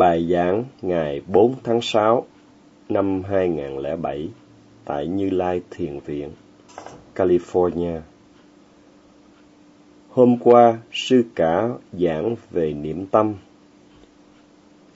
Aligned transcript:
Bài 0.00 0.26
giảng 0.30 0.64
ngày 0.82 1.22
4 1.26 1.54
tháng 1.64 1.80
6 1.82 2.26
năm 2.88 3.22
2007 3.22 4.28
tại 4.84 5.06
Như 5.06 5.30
Lai 5.30 5.60
Thiền 5.70 5.98
Viện, 5.98 6.30
California. 7.14 8.00
Hôm 10.08 10.36
qua, 10.38 10.78
sư 10.92 11.24
cả 11.34 11.68
giảng 11.92 12.36
về 12.50 12.72
niệm 12.72 13.06
tâm, 13.06 13.34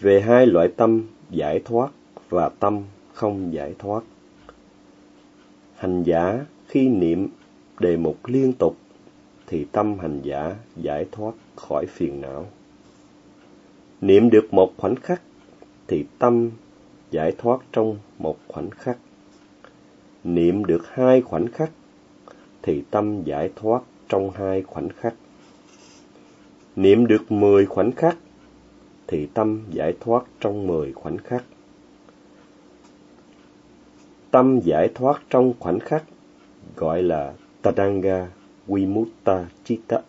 về 0.01 0.21
hai 0.21 0.47
loại 0.47 0.69
tâm 0.77 1.03
giải 1.31 1.61
thoát 1.65 1.91
và 2.29 2.49
tâm 2.49 2.83
không 3.13 3.53
giải 3.55 3.75
thoát. 3.79 4.05
Hành 5.77 6.03
giả 6.03 6.45
khi 6.67 6.89
niệm 6.89 7.29
đề 7.81 7.97
mục 7.97 8.17
liên 8.25 8.53
tục 8.53 8.77
thì 9.47 9.67
tâm 9.73 9.99
hành 9.99 10.21
giả 10.23 10.55
giải 10.77 11.07
thoát 11.13 11.35
khỏi 11.57 11.87
phiền 11.87 12.21
não. 12.21 12.47
Niệm 14.05 14.31
được 14.31 14.55
một 14.55 14.73
khoảnh 14.77 14.97
khắc, 14.97 15.23
thì 15.87 16.05
tâm 16.19 16.51
giải 17.11 17.33
thoát 17.39 17.61
trong 17.73 17.99
một 18.19 18.39
khoảnh 18.49 18.71
khắc. 18.71 18.99
Niệm 20.25 20.65
được 20.65 20.87
hai 20.89 21.21
khoảnh 21.21 21.49
khắc, 21.49 21.71
thì 22.63 22.83
tâm 22.91 23.23
giải 23.25 23.51
thoát 23.57 23.83
trong 24.09 24.31
hai 24.31 24.63
khoảnh 24.63 24.89
khắc. 24.89 25.15
Niệm 26.77 27.07
được 27.07 27.33
mười 27.33 27.67
khoảnh 27.67 27.93
khắc, 27.93 28.17
thì 29.07 29.29
tâm 29.35 29.63
giải 29.71 29.95
thoát 30.01 30.25
trong 30.41 30.67
mười 30.67 30.93
khoảnh 30.93 31.19
khắc. 31.19 31.45
Tâm 34.31 34.61
giải 34.61 34.91
thoát 34.95 35.23
trong 35.31 35.53
khoảnh 35.59 35.81
khắc, 35.81 36.05
gọi 36.77 37.03
là 37.03 37.33
Tadanga 37.63 38.29
Vimutta 38.67 39.47
Chitta. 39.65 40.01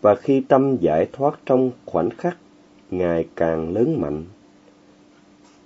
Và 0.00 0.14
khi 0.14 0.40
tâm 0.48 0.76
giải 0.80 1.08
thoát 1.12 1.40
trong 1.46 1.70
khoảnh 1.86 2.10
khắc 2.10 2.36
ngày 2.90 3.28
càng 3.36 3.72
lớn 3.72 4.00
mạnh, 4.00 4.24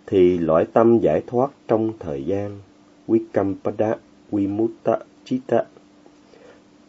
thì 0.06 0.38
loại 0.38 0.66
tâm 0.72 0.98
giải 0.98 1.22
thoát 1.26 1.50
trong 1.68 1.92
thời 1.98 2.24
gian 2.24 2.58
Vikampada 3.08 3.94
Vimutta 4.30 4.98
Chitta, 5.24 5.64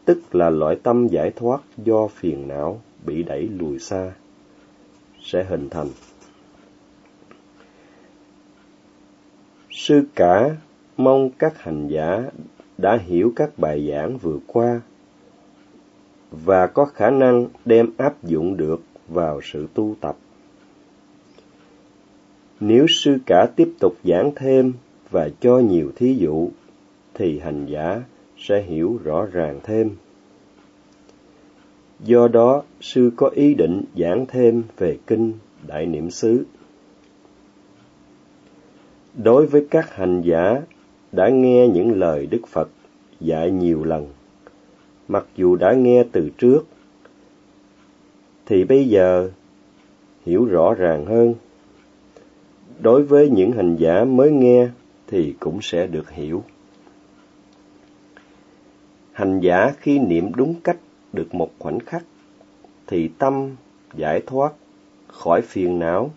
tức 0.06 0.36
là 0.36 0.50
loại 0.50 0.76
tâm 0.84 1.08
giải 1.08 1.32
thoát 1.36 1.62
do 1.78 2.08
phiền 2.08 2.48
não 2.48 2.82
bị 3.06 3.24
đẩy 3.24 3.50
lùi 3.60 3.80
xa, 3.80 4.12
sẽ 5.22 5.44
hình 5.44 5.70
thành. 5.70 5.90
Sư 9.70 10.04
cả 10.16 10.56
mong 10.98 11.30
các 11.30 11.62
hành 11.62 11.88
giả 11.88 12.24
đã 12.78 12.98
hiểu 12.98 13.34
các 13.36 13.60
bài 13.60 13.90
giảng 13.92 14.18
vừa 14.18 14.40
qua 14.48 14.82
và 16.46 16.68
có 16.68 16.86
khả 16.86 17.10
năng 17.10 17.48
đem 17.66 17.90
áp 17.98 18.24
dụng 18.24 18.58
được 18.58 18.82
vào 19.08 19.42
sự 19.44 19.68
tu 19.74 19.96
tập. 20.02 20.18
Nếu 22.60 22.86
sư 22.90 23.18
cả 23.26 23.48
tiếp 23.56 23.74
tục 23.80 23.96
giảng 24.04 24.32
thêm 24.36 24.74
và 25.10 25.30
cho 25.40 25.60
nhiều 25.60 25.92
thí 25.96 26.16
dụ, 26.16 26.50
thì 27.14 27.40
hành 27.40 27.66
giả 27.66 28.02
sẽ 28.38 28.62
hiểu 28.62 29.00
rõ 29.04 29.26
ràng 29.26 29.60
thêm. 29.64 29.90
Do 32.00 32.28
đó, 32.28 32.64
sư 32.82 33.12
có 33.16 33.28
ý 33.28 33.54
định 33.54 33.84
giảng 33.98 34.26
thêm 34.28 34.64
về 34.78 34.98
kinh 35.08 35.34
Đại 35.68 35.86
Niệm 35.86 36.12
xứ. 36.12 36.46
Đối 39.24 39.46
với 39.46 39.68
các 39.72 39.96
hành 39.96 40.22
giả 40.22 40.62
đã 41.12 41.30
nghe 41.30 41.68
những 41.68 42.00
lời 42.00 42.28
Đức 42.28 42.48
Phật 42.48 42.70
dạy 43.20 43.52
nhiều 43.52 43.84
lần, 43.84 44.08
mặc 45.08 45.26
dù 45.36 45.56
đã 45.56 45.74
nghe 45.74 46.04
từ 46.12 46.30
trước, 46.38 46.66
thì 48.46 48.64
bây 48.64 48.90
giờ 48.90 49.30
hiểu 50.26 50.46
rõ 50.46 50.74
ràng 50.74 51.06
hơn. 51.06 51.36
Đối 52.80 53.04
với 53.04 53.30
những 53.30 53.52
hành 53.52 53.76
giả 53.76 54.04
mới 54.04 54.32
nghe 54.32 54.70
thì 55.08 55.36
cũng 55.40 55.60
sẽ 55.62 55.88
được 55.88 56.12
hiểu. 56.12 56.44
Hành 59.12 59.40
giả 59.40 59.74
khi 59.80 60.00
niệm 60.00 60.32
đúng 60.36 60.56
cách 60.64 60.78
được 61.14 61.36
một 61.36 61.52
khoảnh 61.60 61.80
khắc 61.80 62.04
thì 62.88 63.10
tâm 63.18 63.56
giải 63.96 64.22
thoát 64.26 64.54
khỏi 65.08 65.42
phiền 65.42 65.80
não 65.80 66.12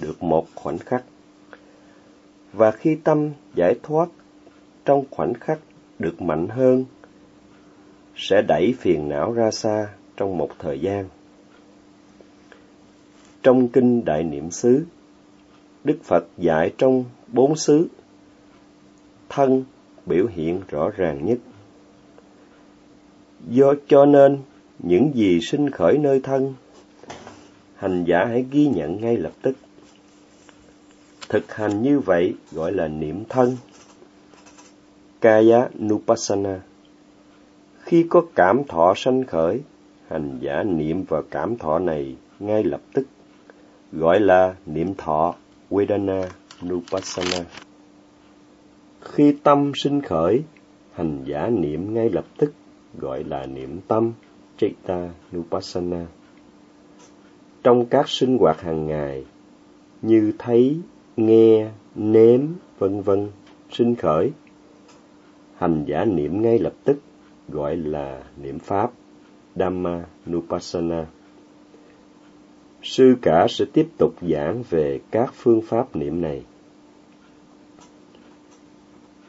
được 0.00 0.22
một 0.22 0.46
khoảnh 0.54 0.78
khắc. 0.78 1.04
Và 2.52 2.70
khi 2.70 2.94
tâm 3.04 3.30
giải 3.54 3.74
thoát 3.82 4.08
trong 4.84 5.04
khoảnh 5.10 5.34
khắc 5.34 5.58
được 5.98 6.22
mạnh 6.22 6.48
hơn 6.48 6.84
sẽ 8.18 8.42
đẩy 8.42 8.74
phiền 8.78 9.08
não 9.08 9.32
ra 9.32 9.50
xa 9.50 9.88
trong 10.16 10.38
một 10.38 10.50
thời 10.58 10.80
gian. 10.80 11.08
Trong 13.42 13.68
kinh 13.68 14.04
Đại 14.04 14.22
Niệm 14.22 14.50
xứ, 14.50 14.84
Đức 15.84 15.98
Phật 16.04 16.26
dạy 16.38 16.72
trong 16.78 17.04
bốn 17.32 17.56
xứ, 17.56 17.88
thân 19.28 19.64
biểu 20.06 20.26
hiện 20.26 20.60
rõ 20.68 20.90
ràng 20.90 21.26
nhất. 21.26 21.38
Do 23.48 23.74
cho 23.88 24.06
nên, 24.06 24.38
những 24.78 25.10
gì 25.14 25.40
sinh 25.42 25.70
khởi 25.70 25.98
nơi 25.98 26.20
thân, 26.20 26.54
hành 27.74 28.04
giả 28.04 28.24
hãy 28.24 28.44
ghi 28.50 28.66
nhận 28.66 29.00
ngay 29.00 29.16
lập 29.16 29.32
tức. 29.42 29.52
Thực 31.28 31.54
hành 31.54 31.82
như 31.82 32.00
vậy 32.00 32.34
gọi 32.52 32.72
là 32.72 32.88
niệm 32.88 33.24
thân. 33.28 33.56
Kaya 35.20 35.68
Nupassana 35.78 36.60
khi 37.88 38.06
có 38.10 38.22
cảm 38.34 38.64
thọ 38.64 38.94
sanh 38.96 39.24
khởi, 39.24 39.60
hành 40.08 40.38
giả 40.40 40.62
niệm 40.62 41.02
vào 41.02 41.22
cảm 41.30 41.56
thọ 41.56 41.78
này 41.78 42.16
ngay 42.38 42.64
lập 42.64 42.80
tức, 42.94 43.06
gọi 43.92 44.20
là 44.20 44.54
niệm 44.66 44.94
thọ 44.94 45.34
Vedana 45.70 46.28
Nupassana. 46.66 47.44
Khi 49.00 49.34
tâm 49.42 49.72
sinh 49.74 50.00
khởi, 50.00 50.42
hành 50.92 51.24
giả 51.24 51.48
niệm 51.48 51.94
ngay 51.94 52.10
lập 52.10 52.24
tức, 52.38 52.52
gọi 52.98 53.24
là 53.24 53.46
niệm 53.46 53.80
tâm 53.88 54.12
Chaita 54.56 55.08
Nupassana. 55.36 56.06
Trong 57.62 57.86
các 57.86 58.08
sinh 58.08 58.38
hoạt 58.38 58.60
hàng 58.60 58.86
ngày, 58.86 59.24
như 60.02 60.32
thấy, 60.38 60.80
nghe, 61.16 61.70
nếm, 61.94 62.40
vân 62.78 63.02
vân 63.02 63.28
sinh 63.70 63.94
khởi, 63.94 64.30
hành 65.56 65.84
giả 65.86 66.04
niệm 66.04 66.42
ngay 66.42 66.58
lập 66.58 66.74
tức, 66.84 66.98
gọi 67.48 67.76
là 67.76 68.22
niệm 68.42 68.58
pháp 68.58 68.92
Dhamma 69.56 70.04
Nupassana. 70.30 71.06
Sư 72.82 73.16
cả 73.22 73.46
sẽ 73.48 73.64
tiếp 73.72 73.88
tục 73.98 74.14
giảng 74.22 74.62
về 74.70 75.00
các 75.10 75.34
phương 75.34 75.60
pháp 75.62 75.96
niệm 75.96 76.20
này. 76.20 76.44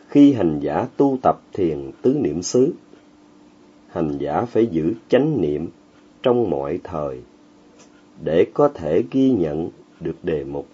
Khi 0.08 0.34
hành 0.34 0.60
giả 0.60 0.88
tu 0.98 1.18
tập 1.22 1.42
thiền 1.54 1.92
tứ 2.02 2.14
niệm 2.14 2.42
xứ, 2.42 2.74
hành 3.90 4.18
giả 4.18 4.46
phải 4.46 4.66
giữ 4.66 4.94
chánh 5.10 5.42
niệm 5.42 5.68
trong 6.24 6.50
mọi 6.50 6.80
thời 6.84 7.22
để 8.24 8.46
có 8.54 8.68
thể 8.68 9.04
ghi 9.12 9.32
nhận 9.32 9.70
được 10.00 10.16
đề 10.24 10.44
mục. 10.44 10.68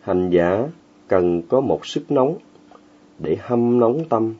Hành 0.00 0.30
giả 0.30 0.68
cần 1.08 1.42
có 1.48 1.60
một 1.60 1.86
sức 1.86 2.10
nóng 2.10 2.36
để 3.18 3.36
hâm 3.40 3.80
nóng 3.80 4.04
tâm. 4.08 4.34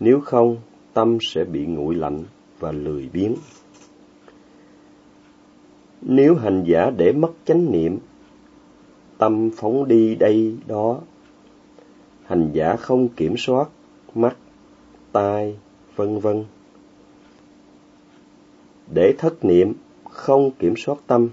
Nếu 0.00 0.20
không, 0.20 0.56
tâm 0.92 1.18
sẽ 1.20 1.44
bị 1.44 1.66
nguội 1.66 1.94
lạnh 1.94 2.24
và 2.58 2.72
lười 2.72 3.08
biếng. 3.12 3.34
Nếu 6.02 6.34
hành 6.34 6.64
giả 6.66 6.90
để 6.96 7.12
mất 7.12 7.32
chánh 7.44 7.72
niệm, 7.72 7.98
tâm 9.18 9.50
phóng 9.56 9.88
đi 9.88 10.14
đây 10.14 10.56
đó, 10.66 11.00
hành 12.24 12.50
giả 12.52 12.76
không 12.76 13.08
kiểm 13.08 13.34
soát 13.36 13.68
mắt, 14.14 14.36
tai, 15.12 15.58
vân 15.96 16.18
vân. 16.18 16.44
Để 18.94 19.14
thất 19.18 19.44
niệm, 19.44 19.72
không 20.10 20.50
kiểm 20.50 20.74
soát 20.76 20.98
tâm, 21.06 21.28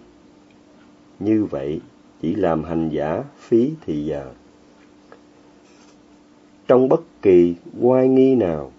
như 1.19 1.45
vậy 1.45 1.81
chỉ 2.21 2.35
làm 2.35 2.63
hành 2.63 2.89
giả 2.89 3.23
phí 3.37 3.71
thì 3.85 4.05
giờ 4.05 4.33
trong 6.67 6.89
bất 6.89 7.01
kỳ 7.21 7.55
oai 7.81 8.07
nghi 8.07 8.35
nào, 8.35 8.71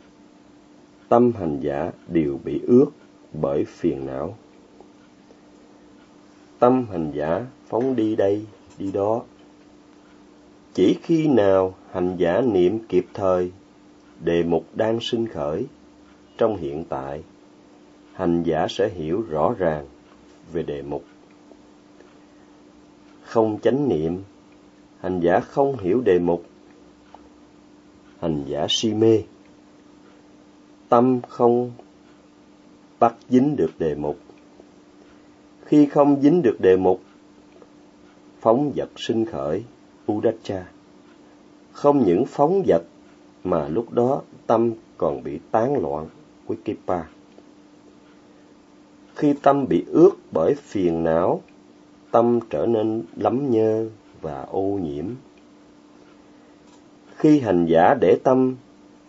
tâm 1.08 1.32
hành 1.38 1.60
giả 1.60 1.90
đều 2.08 2.38
bị 2.44 2.60
ướt 2.66 2.86
bởi 3.32 3.64
phiền 3.64 4.06
não. 4.06 4.36
Tâm 6.58 6.86
hành 6.90 7.10
giả 7.14 7.46
phóng 7.68 7.96
đi 7.96 8.16
đây, 8.16 8.44
đi 8.78 8.92
đó. 8.92 9.22
Chỉ 10.74 10.96
khi 11.02 11.26
nào 11.26 11.74
hành 11.90 12.16
giả 12.16 12.40
niệm 12.40 12.78
kịp 12.88 13.06
thời 13.14 13.52
đề 14.20 14.42
mục 14.42 14.64
đang 14.74 15.00
sinh 15.00 15.28
khởi 15.28 15.66
trong 16.38 16.56
hiện 16.56 16.84
tại, 16.88 17.22
hành 18.12 18.42
giả 18.42 18.66
sẽ 18.70 18.88
hiểu 18.88 19.24
rõ 19.28 19.54
ràng 19.58 19.86
về 20.52 20.62
đề 20.62 20.82
mục. 20.82 21.04
Không 23.22 23.58
chánh 23.62 23.88
niệm, 23.88 24.22
hành 25.00 25.20
giả 25.20 25.40
không 25.40 25.78
hiểu 25.78 26.00
đề 26.00 26.18
mục 26.18 26.44
hành 28.26 28.44
giả 28.46 28.66
si 28.68 28.94
mê. 28.94 29.22
Tâm 30.88 31.20
không 31.28 31.72
bắt 33.00 33.14
dính 33.28 33.56
được 33.56 33.70
đề 33.78 33.94
mục. 33.94 34.18
khi 35.64 35.86
không 35.86 36.20
dính 36.22 36.42
được 36.42 36.56
đề 36.60 36.76
mục 36.76 37.00
phóng 38.40 38.72
vật 38.76 38.90
sinh 38.96 39.24
khởi 39.24 39.64
Udacha. 40.12 40.66
Không 41.72 42.04
những 42.06 42.24
phóng 42.26 42.62
vật 42.66 42.82
mà 43.44 43.68
lúc 43.68 43.92
đó 43.92 44.22
tâm 44.46 44.72
còn 44.96 45.22
bị 45.22 45.38
tán 45.50 45.82
loạn 45.82 46.06
Wikipa. 46.46 47.02
Khi 49.14 49.34
tâm 49.42 49.68
bị 49.68 49.84
ướt 49.86 50.10
bởi 50.32 50.54
phiền 50.54 51.04
não, 51.04 51.40
tâm 52.10 52.40
trở 52.50 52.66
nên 52.66 53.02
lắm 53.16 53.50
nhơ 53.50 53.88
và 54.20 54.42
ô 54.42 54.62
nhiễm. 54.62 55.06
Khi 57.26 57.40
hành 57.40 57.66
giả 57.66 57.94
để 58.00 58.18
tâm 58.24 58.56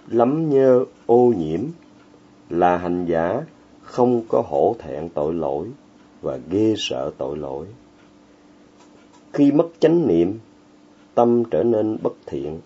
lắm 0.07 0.49
nhơ 0.49 0.85
ô 1.05 1.33
nhiễm 1.37 1.59
là 2.49 2.77
hành 2.77 3.05
giả 3.05 3.41
không 3.81 4.21
có 4.27 4.43
hổ 4.47 4.75
thẹn 4.79 5.09
tội 5.09 5.33
lỗi 5.33 5.67
và 6.21 6.39
ghê 6.49 6.73
sợ 6.77 7.11
tội 7.17 7.37
lỗi. 7.37 7.67
Khi 9.33 9.51
mất 9.51 9.67
chánh 9.79 10.07
niệm, 10.07 10.39
tâm 11.15 11.43
trở 11.51 11.63
nên 11.63 11.97
bất 12.03 12.13
thiện. 12.25 12.59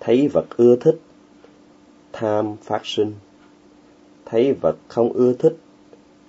Thấy 0.00 0.28
vật 0.28 0.46
ưa 0.56 0.76
thích, 0.76 1.00
tham 2.12 2.56
phát 2.56 2.86
sinh. 2.86 3.12
Thấy 4.24 4.52
vật 4.52 4.76
không 4.88 5.12
ưa 5.12 5.32
thích, 5.32 5.56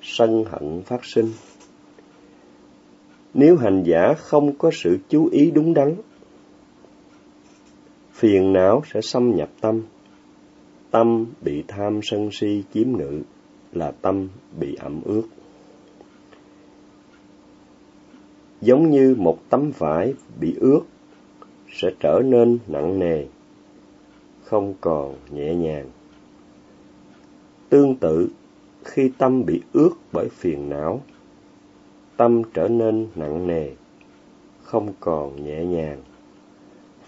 sân 0.01 0.43
hận 0.49 0.81
phát 0.81 1.05
sinh. 1.05 1.31
Nếu 3.33 3.57
hành 3.57 3.83
giả 3.83 4.13
không 4.17 4.57
có 4.57 4.71
sự 4.73 4.97
chú 5.09 5.29
ý 5.31 5.51
đúng 5.51 5.73
đắn, 5.73 5.95
phiền 8.21 8.53
não 8.53 8.81
sẽ 8.93 9.01
xâm 9.01 9.35
nhập 9.35 9.49
tâm. 9.61 9.81
Tâm 10.91 11.25
bị 11.41 11.63
tham 11.67 11.99
sân 12.03 12.29
si 12.31 12.63
chiếm 12.73 12.87
ngự 12.91 13.21
là 13.73 13.91
tâm 13.91 14.27
bị 14.59 14.75
ẩm 14.75 15.01
ướt. 15.05 15.23
Giống 18.61 18.89
như 18.89 19.15
một 19.17 19.39
tấm 19.49 19.71
vải 19.77 20.13
bị 20.39 20.55
ướt 20.59 20.81
sẽ 21.71 21.87
trở 21.99 22.21
nên 22.25 22.59
nặng 22.67 22.99
nề, 22.99 23.25
không 24.43 24.73
còn 24.81 25.15
nhẹ 25.31 25.55
nhàng. 25.55 25.85
Tương 27.69 27.95
tự, 27.95 28.29
khi 28.83 29.11
tâm 29.17 29.45
bị 29.45 29.61
ướt 29.73 29.91
bởi 30.11 30.29
phiền 30.29 30.69
não, 30.69 31.01
tâm 32.17 32.41
trở 32.53 32.67
nên 32.67 33.07
nặng 33.15 33.47
nề, 33.47 33.69
không 34.63 34.93
còn 34.99 35.45
nhẹ 35.45 35.65
nhàng, 35.65 36.01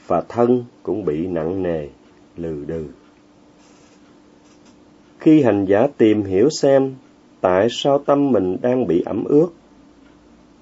và 0.07 0.21
thân 0.29 0.63
cũng 0.83 1.05
bị 1.05 1.27
nặng 1.27 1.63
nề, 1.63 1.87
lừ 2.37 2.65
đừ. 2.67 2.87
Khi 5.19 5.41
hành 5.41 5.65
giả 5.65 5.87
tìm 5.97 6.23
hiểu 6.23 6.49
xem 6.49 6.93
tại 7.41 7.67
sao 7.69 7.99
tâm 7.99 8.31
mình 8.31 8.57
đang 8.61 8.87
bị 8.87 9.03
ẩm 9.05 9.23
ướt, 9.23 9.47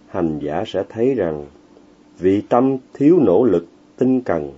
hành 0.07 0.39
giả 0.39 0.63
sẽ 0.67 0.83
thấy 0.89 1.13
rằng 1.13 1.45
vì 2.19 2.41
tâm 2.41 2.77
thiếu 2.93 3.19
nỗ 3.19 3.43
lực 3.43 3.65
tinh 3.97 4.21
cần, 4.21 4.51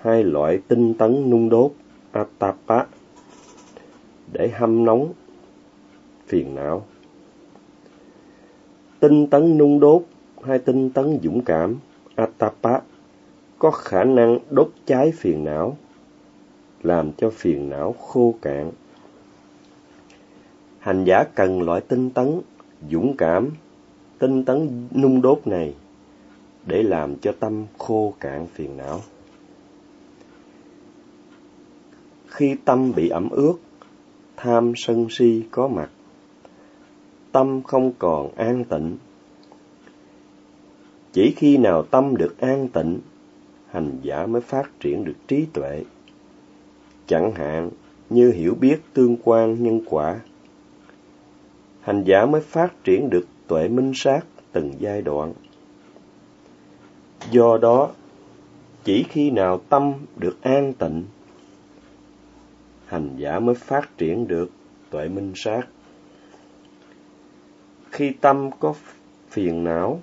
hai 0.00 0.24
loại 0.24 0.58
tinh 0.68 0.94
tấn 0.94 1.30
nung 1.30 1.48
đốt 1.48 1.72
atapa 2.12 2.84
để 4.32 4.48
hâm 4.48 4.84
nóng 4.84 5.12
phiền 6.26 6.54
não. 6.54 6.86
Tinh 9.00 9.26
tấn 9.26 9.58
nung 9.58 9.80
đốt 9.80 10.02
hay 10.42 10.58
tinh 10.58 10.90
tấn 10.90 11.18
dũng 11.22 11.44
cảm 11.44 11.76
atapa 12.14 12.80
có 13.60 13.70
khả 13.70 14.04
năng 14.04 14.38
đốt 14.50 14.70
cháy 14.86 15.12
phiền 15.16 15.44
não, 15.44 15.76
làm 16.82 17.12
cho 17.12 17.30
phiền 17.30 17.68
não 17.68 17.92
khô 17.92 18.34
cạn. 18.42 18.70
Hành 20.78 21.04
giả 21.04 21.24
cần 21.34 21.62
loại 21.62 21.80
tinh 21.80 22.10
tấn, 22.10 22.40
dũng 22.90 23.16
cảm, 23.16 23.50
tinh 24.18 24.44
tấn 24.44 24.88
nung 24.94 25.22
đốt 25.22 25.46
này 25.46 25.74
để 26.66 26.82
làm 26.82 27.16
cho 27.16 27.32
tâm 27.40 27.66
khô 27.78 28.14
cạn 28.20 28.46
phiền 28.46 28.76
não. 28.76 29.00
Khi 32.26 32.56
tâm 32.64 32.92
bị 32.96 33.08
ẩm 33.08 33.30
ướt, 33.30 33.54
tham 34.36 34.72
sân 34.76 35.06
si 35.10 35.42
có 35.50 35.68
mặt, 35.68 35.90
tâm 37.32 37.62
không 37.62 37.92
còn 37.98 38.34
an 38.34 38.64
tịnh. 38.64 38.96
Chỉ 41.12 41.34
khi 41.36 41.56
nào 41.56 41.82
tâm 41.82 42.16
được 42.16 42.38
an 42.38 42.68
tịnh, 42.68 43.00
hành 43.70 43.98
giả 44.02 44.26
mới 44.26 44.40
phát 44.40 44.80
triển 44.80 45.04
được 45.04 45.16
trí 45.28 45.46
tuệ. 45.52 45.84
Chẳng 47.06 47.32
hạn 47.34 47.70
như 48.10 48.32
hiểu 48.32 48.54
biết 48.54 48.80
tương 48.94 49.16
quan 49.24 49.62
nhân 49.62 49.80
quả. 49.86 50.20
Hành 51.80 52.04
giả 52.04 52.26
mới 52.26 52.40
phát 52.40 52.84
triển 52.84 53.10
được 53.10 53.26
tuệ 53.46 53.68
minh 53.68 53.92
sát 53.94 54.20
từng 54.52 54.74
giai 54.78 55.02
đoạn. 55.02 55.32
Do 57.30 57.58
đó, 57.58 57.90
chỉ 58.84 59.04
khi 59.08 59.30
nào 59.30 59.60
tâm 59.68 59.92
được 60.16 60.42
an 60.42 60.72
tịnh, 60.72 61.04
hành 62.86 63.16
giả 63.16 63.38
mới 63.38 63.54
phát 63.54 63.98
triển 63.98 64.28
được 64.28 64.50
tuệ 64.90 65.08
minh 65.08 65.32
sát. 65.34 65.62
Khi 67.90 68.12
tâm 68.20 68.50
có 68.60 68.74
phiền 69.28 69.64
não, 69.64 70.00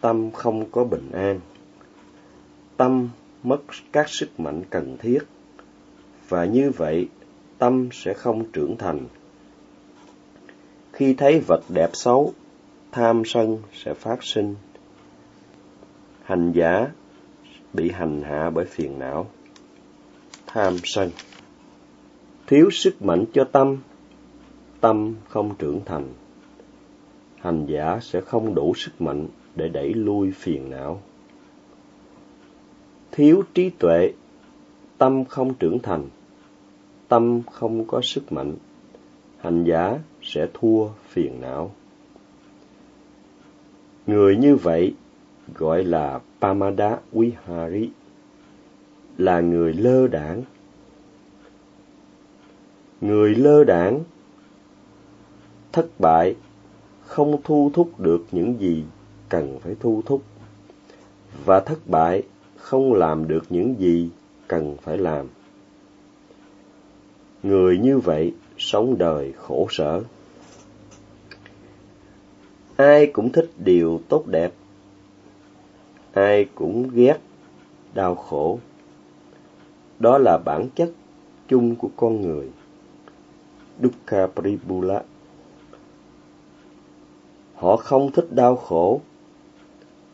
tâm 0.00 0.30
không 0.30 0.70
có 0.70 0.84
bình 0.84 1.10
an. 1.12 1.40
Tâm 2.76 3.08
mất 3.42 3.62
các 3.92 4.08
sức 4.08 4.40
mạnh 4.40 4.62
cần 4.70 4.96
thiết, 4.98 5.18
và 6.28 6.44
như 6.44 6.70
vậy 6.70 7.08
tâm 7.58 7.88
sẽ 7.92 8.14
không 8.14 8.44
trưởng 8.52 8.76
thành. 8.76 9.06
Khi 10.92 11.14
thấy 11.14 11.40
vật 11.46 11.60
đẹp 11.68 11.90
xấu, 11.92 12.32
tham 12.92 13.22
sân 13.24 13.58
sẽ 13.72 13.94
phát 13.94 14.24
sinh. 14.24 14.54
Hành 16.22 16.52
giả 16.52 16.88
bị 17.72 17.90
hành 17.90 18.22
hạ 18.22 18.50
bởi 18.50 18.64
phiền 18.64 18.98
não, 18.98 19.26
tham 20.46 20.76
sân. 20.84 21.10
Thiếu 22.46 22.70
sức 22.70 23.02
mạnh 23.02 23.24
cho 23.32 23.44
tâm, 23.44 23.76
tâm 24.80 25.14
không 25.28 25.54
trưởng 25.58 25.80
thành. 25.84 26.08
Hành 27.40 27.66
giả 27.66 27.98
sẽ 28.02 28.20
không 28.20 28.54
đủ 28.54 28.74
sức 28.76 29.00
mạnh 29.00 29.28
để 29.54 29.68
đẩy 29.68 29.94
lui 29.94 30.30
phiền 30.30 30.70
não. 30.70 31.02
Thiếu 33.16 33.42
trí 33.54 33.70
tuệ, 33.70 34.12
tâm 34.98 35.24
không 35.24 35.54
trưởng 35.54 35.78
thành, 35.78 36.08
tâm 37.08 37.42
không 37.52 37.84
có 37.86 38.00
sức 38.02 38.32
mạnh, 38.32 38.54
hành 39.38 39.64
giả 39.64 39.98
sẽ 40.22 40.46
thua 40.54 40.88
phiền 41.08 41.40
não. 41.40 41.70
Người 44.06 44.36
như 44.36 44.56
vậy 44.56 44.94
gọi 45.54 45.84
là 45.84 46.20
Pamada 46.40 46.98
Vihari, 47.12 47.90
là 49.18 49.40
người 49.40 49.72
lơ 49.72 50.06
đảng. 50.06 50.42
Người 53.00 53.34
lơ 53.34 53.64
đảng 53.64 54.00
thất 55.72 55.86
bại 55.98 56.34
không 57.00 57.42
thu 57.44 57.70
thúc 57.74 58.00
được 58.00 58.24
những 58.32 58.60
gì 58.60 58.84
cần 59.28 59.58
phải 59.60 59.76
thu 59.80 60.02
thúc 60.06 60.22
và 61.44 61.60
thất 61.60 61.78
bại 61.86 62.22
không 62.64 62.92
làm 62.92 63.28
được 63.28 63.44
những 63.50 63.74
gì 63.78 64.10
cần 64.48 64.76
phải 64.82 64.98
làm. 64.98 65.26
Người 67.42 67.78
như 67.78 67.98
vậy 67.98 68.34
sống 68.58 68.98
đời 68.98 69.32
khổ 69.32 69.66
sở. 69.70 70.02
Ai 72.76 73.06
cũng 73.06 73.32
thích 73.32 73.50
điều 73.58 74.00
tốt 74.08 74.26
đẹp. 74.26 74.52
Ai 76.12 76.46
cũng 76.54 76.90
ghét 76.94 77.16
đau 77.94 78.14
khổ. 78.14 78.58
Đó 79.98 80.18
là 80.18 80.38
bản 80.44 80.68
chất 80.74 80.90
chung 81.48 81.76
của 81.76 81.90
con 81.96 82.20
người. 82.20 82.48
Dukkha 83.82 84.26
Pribula. 84.26 85.02
Họ 87.54 87.76
không 87.76 88.12
thích 88.12 88.28
đau 88.30 88.56
khổ. 88.56 89.00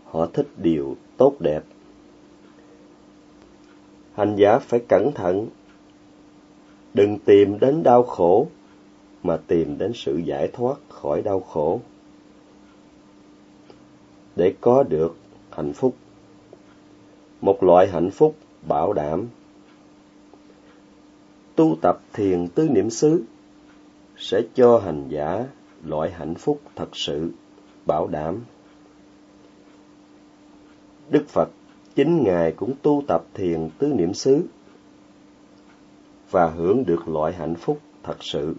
Họ 0.05 0.27
thích 0.27 0.49
điều 0.57 0.97
tốt 1.17 1.35
đẹp. 1.41 1.63
Hành 4.21 4.37
giả 4.37 4.59
phải 4.59 4.81
cẩn 4.89 5.13
thận. 5.13 5.47
Đừng 6.95 7.19
tìm 7.19 7.59
đến 7.59 7.83
đau 7.83 8.03
khổ, 8.03 8.47
mà 9.23 9.37
tìm 9.47 9.79
đến 9.79 9.93
sự 9.95 10.17
giải 10.17 10.49
thoát 10.49 10.77
khỏi 10.89 11.23
đau 11.23 11.41
khổ 11.41 11.81
để 14.37 14.55
có 14.61 14.83
được 14.83 15.17
hạnh 15.51 15.73
phúc. 15.73 15.97
Một 17.41 17.63
loại 17.63 17.89
hạnh 17.89 18.11
phúc 18.11 18.37
bảo 18.69 18.93
đảm. 18.93 19.27
Tu 21.57 21.77
tập 21.83 22.01
thiền 22.13 22.49
tứ 22.49 22.69
niệm 22.69 22.91
xứ 22.91 23.25
sẽ 24.17 24.43
cho 24.55 24.79
hành 24.79 25.09
giả 25.09 25.47
loại 25.85 26.11
hạnh 26.11 26.35
phúc 26.35 26.61
thật 26.77 26.97
sự 26.97 27.31
bảo 27.87 28.07
đảm. 28.07 28.41
Đức 31.11 31.29
Phật 31.29 31.49
chính 31.95 32.23
Ngài 32.23 32.53
cũng 32.53 32.75
tu 32.83 33.03
tập 33.07 33.25
thiền 33.35 33.69
tứ 33.79 33.87
niệm 33.87 34.15
xứ 34.15 34.43
và 36.31 36.47
hưởng 36.47 36.85
được 36.87 37.09
loại 37.09 37.33
hạnh 37.33 37.55
phúc 37.55 37.81
thật 38.03 38.17
sự. 38.21 38.55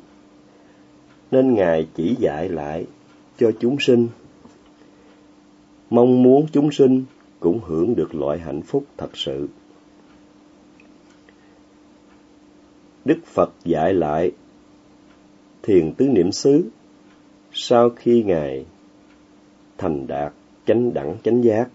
nên 1.31 1.53
Ngài 1.53 1.87
chỉ 1.95 2.15
dạy 2.19 2.49
lại 2.49 2.85
cho 3.37 3.51
chúng 3.59 3.79
sinh. 3.79 4.07
Mong 5.89 6.23
muốn 6.23 6.45
chúng 6.51 6.71
sinh 6.71 7.03
cũng 7.39 7.59
hưởng 7.65 7.95
được 7.95 8.15
loại 8.15 8.39
hạnh 8.39 8.61
phúc 8.61 8.85
thật 8.97 9.17
sự. 9.17 9.47
Đức 13.05 13.19
Phật 13.25 13.51
dạy 13.65 13.93
lại 13.93 14.31
thiền 15.63 15.93
tứ 15.93 16.07
niệm 16.07 16.31
xứ 16.31 16.69
sau 17.53 17.89
khi 17.89 18.23
Ngài 18.23 18.65
thành 19.77 20.07
đạt 20.07 20.33
chánh 20.65 20.93
đẳng 20.93 21.17
chánh 21.23 21.43
giác 21.43 21.69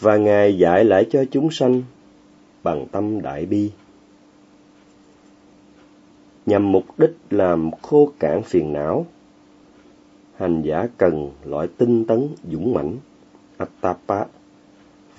và 0.00 0.16
Ngài 0.16 0.58
dạy 0.58 0.84
lại 0.84 1.06
cho 1.10 1.24
chúng 1.30 1.50
sanh 1.50 1.82
bằng 2.62 2.86
tâm 2.92 3.22
đại 3.22 3.46
bi 3.46 3.70
nhằm 6.46 6.72
mục 6.72 6.84
đích 6.98 7.16
làm 7.30 7.70
khô 7.82 8.12
cạn 8.18 8.42
phiền 8.42 8.72
não 8.72 9.06
hành 10.36 10.62
giả 10.62 10.86
cần 10.98 11.30
loại 11.44 11.68
tinh 11.78 12.04
tấn 12.04 12.28
dũng 12.50 12.74
mãnh 12.74 12.96
Attapa 13.56 14.24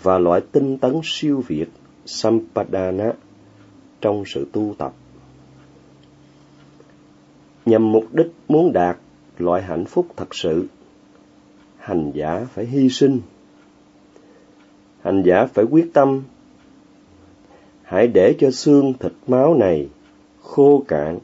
và 0.01 0.19
loại 0.19 0.41
tinh 0.51 0.77
tấn 0.77 1.01
siêu 1.03 1.43
việt 1.47 1.67
Sampadana 2.05 3.13
trong 4.01 4.23
sự 4.25 4.47
tu 4.51 4.75
tập. 4.77 4.93
Nhằm 7.65 7.91
mục 7.91 8.13
đích 8.13 8.31
muốn 8.47 8.73
đạt 8.73 8.97
loại 9.37 9.61
hạnh 9.61 9.85
phúc 9.85 10.07
thật 10.17 10.35
sự, 10.35 10.67
hành 11.77 12.11
giả 12.15 12.47
phải 12.53 12.65
hy 12.65 12.89
sinh. 12.89 13.21
Hành 15.01 15.23
giả 15.23 15.45
phải 15.45 15.65
quyết 15.65 15.93
tâm 15.93 16.23
hãy 17.83 18.07
để 18.07 18.35
cho 18.39 18.51
xương 18.51 18.93
thịt 18.99 19.11
máu 19.27 19.55
này 19.55 19.89
khô 20.41 20.83
cạn. 20.87 21.19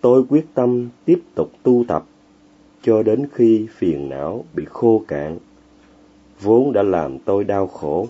Tôi 0.00 0.24
quyết 0.28 0.46
tâm 0.54 0.88
tiếp 1.04 1.20
tục 1.34 1.50
tu 1.62 1.84
tập 1.88 2.04
cho 2.82 3.02
đến 3.02 3.26
khi 3.32 3.66
phiền 3.76 4.08
não 4.08 4.44
bị 4.54 4.64
khô 4.68 5.02
cạn, 5.08 5.38
vốn 6.40 6.72
đã 6.72 6.82
làm 6.82 7.18
tôi 7.18 7.44
đau 7.44 7.66
khổ. 7.66 8.06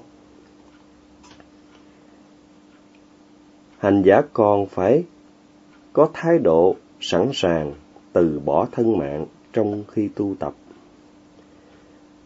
Hành 3.78 4.02
giả 4.02 4.22
còn 4.32 4.66
phải 4.66 5.04
có 5.92 6.08
thái 6.12 6.38
độ 6.38 6.76
sẵn 7.00 7.30
sàng 7.32 7.74
từ 8.12 8.40
bỏ 8.44 8.66
thân 8.72 8.98
mạng 8.98 9.26
trong 9.52 9.84
khi 9.88 10.08
tu 10.14 10.34
tập. 10.38 10.54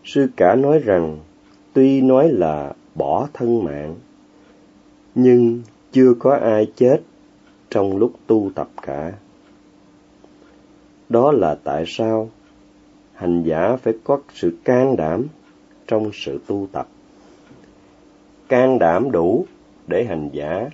Sư 0.04 0.28
cả 0.36 0.54
nói 0.54 0.78
rằng, 0.78 1.18
tuy 1.72 2.00
nói 2.00 2.28
là 2.28 2.72
bỏ 2.94 3.28
thân 3.32 3.64
mạng, 3.64 3.94
nhưng 5.14 5.62
chưa 5.92 6.14
có 6.18 6.34
ai 6.34 6.72
chết 6.76 7.00
trong 7.70 7.96
lúc 7.96 8.12
tu 8.26 8.50
tập 8.54 8.68
cả. 8.82 9.12
Đó 11.08 11.32
là 11.32 11.56
tại 11.64 11.84
sao 11.86 12.28
hành 13.14 13.42
giả 13.42 13.76
phải 13.76 13.94
có 14.04 14.20
sự 14.34 14.58
can 14.64 14.96
đảm 14.96 15.26
trong 15.86 16.10
sự 16.12 16.40
tu 16.46 16.68
tập. 16.72 16.88
Can 18.48 18.78
đảm 18.78 19.10
đủ 19.10 19.46
để 19.86 20.04
hành 20.04 20.28
giả 20.32 20.68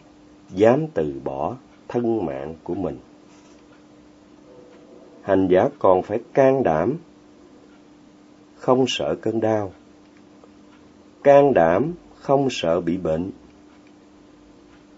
dám 0.51 0.87
từ 0.95 1.15
bỏ 1.25 1.57
thân 1.89 2.27
mạng 2.27 2.55
của 2.65 2.75
mình. 2.75 2.99
Hành 5.23 5.49
giả 5.51 5.69
còn 5.79 6.03
phải 6.03 6.19
can 6.33 6.63
đảm 6.63 6.97
không 8.55 8.85
sợ 8.89 9.15
cơn 9.23 9.41
đau. 9.41 9.73
Can 11.29 11.55
đảm 11.55 11.93
không 12.15 12.49
sợ 12.51 12.81
bị 12.81 12.97
bệnh. 12.97 13.31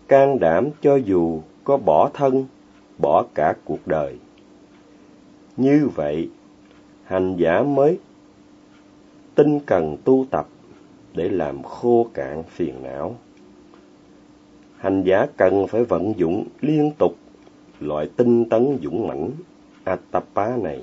Can 0.08 0.38
đảm 0.38 0.68
cho 0.82 0.96
dù 0.96 1.40
có 1.64 1.76
bỏ 1.76 2.10
thân, 2.14 2.46
bỏ 2.98 3.24
cả 3.34 3.54
cuộc 3.64 3.86
đời. 3.86 4.18
Như 5.56 5.88
vậy, 5.94 6.30
hành 7.04 7.36
giả 7.36 7.62
mới 7.62 7.98
tinh 9.34 9.60
cần 9.66 9.96
tu 10.04 10.26
tập 10.30 10.48
để 11.14 11.28
làm 11.28 11.62
khô 11.62 12.06
cạn 12.14 12.42
phiền 12.42 12.82
não. 12.82 13.16
Hành 14.76 15.02
giả 15.02 15.26
cần 15.36 15.66
phải 15.66 15.84
vận 15.84 16.18
dụng 16.18 16.44
liên 16.60 16.92
tục 16.98 17.14
loại 17.80 18.10
tinh 18.16 18.44
tấn 18.44 18.78
dũng 18.82 19.08
mãnh 19.08 19.30
Atapa 19.84 20.56
này. 20.56 20.82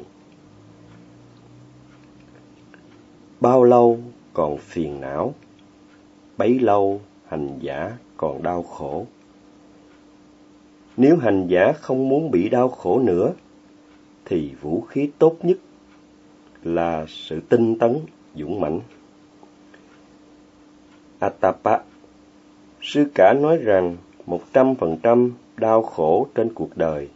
Bao 3.39 3.63
lâu 3.63 3.99
còn 4.37 4.57
phiền 4.57 5.01
não, 5.01 5.33
bấy 6.37 6.59
lâu 6.59 7.01
hành 7.27 7.59
giả 7.59 7.97
còn 8.17 8.43
đau 8.43 8.63
khổ. 8.63 9.05
Nếu 10.97 11.17
hành 11.17 11.47
giả 11.47 11.73
không 11.81 12.09
muốn 12.09 12.31
bị 12.31 12.49
đau 12.49 12.69
khổ 12.69 12.99
nữa, 12.99 13.33
thì 14.25 14.51
vũ 14.61 14.81
khí 14.81 15.09
tốt 15.19 15.35
nhất 15.43 15.57
là 16.63 17.05
sự 17.07 17.39
tinh 17.49 17.77
tấn, 17.79 17.99
dũng 18.35 18.59
mãnh. 18.59 18.79
Atapa 21.19 21.79
Sư 22.81 23.05
cả 23.15 23.33
nói 23.41 23.57
rằng 23.57 23.97
một 24.25 24.41
trăm 24.53 24.75
phần 24.75 24.97
trăm 25.03 25.31
đau 25.57 25.83
khổ 25.83 26.27
trên 26.35 26.53
cuộc 26.53 26.77
đời 26.77 27.09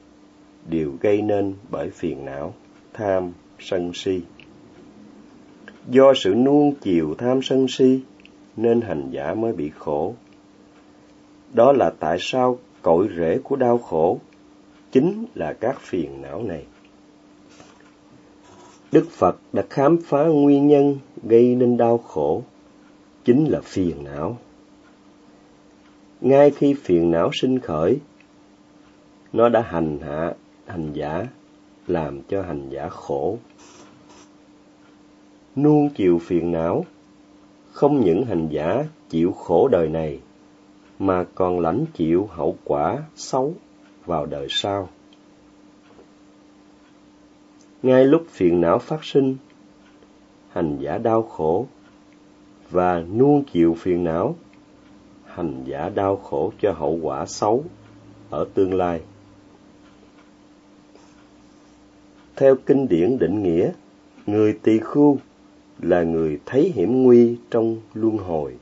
đều 0.70 0.92
gây 1.02 1.22
nên 1.22 1.54
bởi 1.70 1.90
phiền 1.90 2.26
não, 2.26 2.54
tham, 2.94 3.32
sân 3.60 3.92
si. 3.94 4.22
Do 5.90 6.14
sự 6.16 6.36
nuông 6.36 6.76
chiều 6.82 7.16
tham 7.18 7.42
sân 7.44 7.68
si 7.70 8.00
nên 8.58 8.82
hành 8.82 9.10
giả 9.12 9.34
mới 9.34 9.54
bị 9.54 9.72
khổ. 9.78 10.14
Đó 11.54 11.72
là 11.72 11.90
tại 12.00 12.18
sao 12.20 12.60
cội 12.82 13.10
rễ 13.18 13.40
của 13.44 13.56
đau 13.56 13.78
khổ 13.78 14.20
chính 14.92 15.26
là 15.36 15.54
các 15.54 15.82
phiền 15.82 16.22
não 16.22 16.44
này. 16.44 16.66
Đức 18.92 19.08
Phật 19.12 19.40
đã 19.54 19.64
khám 19.70 19.98
phá 20.06 20.24
nguyên 20.24 20.68
nhân 20.68 20.98
gây 21.24 21.56
nên 21.56 21.78
đau 21.78 21.98
khổ, 21.98 22.44
chính 23.26 23.46
là 23.46 23.62
phiền 23.62 24.04
não. 24.04 24.38
Ngay 26.22 26.52
khi 26.52 26.74
phiền 26.74 27.12
não 27.12 27.30
sinh 27.34 27.60
khởi, 27.60 28.00
nó 29.34 29.50
đã 29.50 29.62
hành 29.62 30.00
hạ 30.00 30.34
hành 30.66 30.94
giả, 30.94 31.28
làm 31.88 32.22
cho 32.22 32.42
hành 32.42 32.70
giả 32.70 32.90
khổ. 32.90 33.38
Nuông 35.56 35.90
chiều 35.90 36.20
phiền 36.20 36.52
não, 36.52 36.86
không 37.72 38.02
những 38.02 38.26
hành 38.26 38.48
giả 38.52 38.86
chịu 39.10 39.32
khổ 39.32 39.68
đời 39.68 39.90
này, 39.90 40.20
mà 41.00 41.26
còn 41.36 41.60
lãnh 41.60 41.86
chịu 41.94 42.30
hậu 42.32 42.56
quả 42.64 43.04
xấu 43.16 43.54
vào 44.06 44.26
đời 44.26 44.48
sau. 44.50 44.90
Ngay 47.84 48.06
lúc 48.06 48.26
phiền 48.30 48.62
não 48.62 48.80
phát 48.80 49.04
sinh, 49.04 49.38
hành 50.50 50.78
giả 50.80 50.98
đau 50.98 51.24
khổ 51.24 51.66
và 52.70 53.00
nuông 53.00 53.44
chịu 53.44 53.76
phiền 53.80 54.04
não, 54.04 54.36
hành 55.26 55.64
giả 55.66 55.90
đau 55.90 56.18
khổ 56.18 56.52
cho 56.62 56.72
hậu 56.72 57.00
quả 57.02 57.26
xấu 57.26 57.64
ở 58.30 58.46
tương 58.54 58.74
lai. 58.74 59.02
Theo 62.36 62.56
kinh 62.66 62.88
điển 62.88 63.18
định 63.20 63.44
nghĩa, 63.44 63.72
người 64.26 64.60
tỳ 64.64 64.80
khu 64.80 65.18
là 65.82 66.04
người 66.04 66.40
thấy 66.46 66.72
hiểm 66.76 67.04
nguy 67.04 67.38
trong 67.52 67.78
luân 67.94 68.18
hồi. 68.18 68.56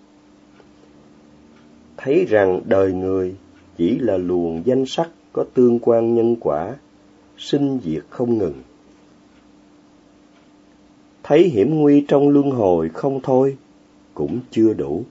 Thấy 1.98 2.26
rằng 2.30 2.62
đời 2.66 2.94
người 2.94 3.36
chỉ 3.78 4.00
là 4.00 4.18
luồng 4.18 4.62
danh 4.66 4.86
sắc 4.86 5.10
có 5.34 5.46
tương 5.54 5.80
quan 5.80 6.16
nhân 6.16 6.36
quả, 6.40 6.76
sinh 7.38 7.80
diệt 7.84 8.04
không 8.10 8.38
ngừng. 8.38 8.62
Thấy 11.24 11.44
hiểm 11.44 11.80
nguy 11.80 12.06
trong 12.08 12.30
luân 12.30 12.52
hồi 12.52 12.90
không 12.90 13.20
thôi 13.24 13.58
cũng 14.14 14.40
chưa 14.52 14.74
đủ. 14.74 15.04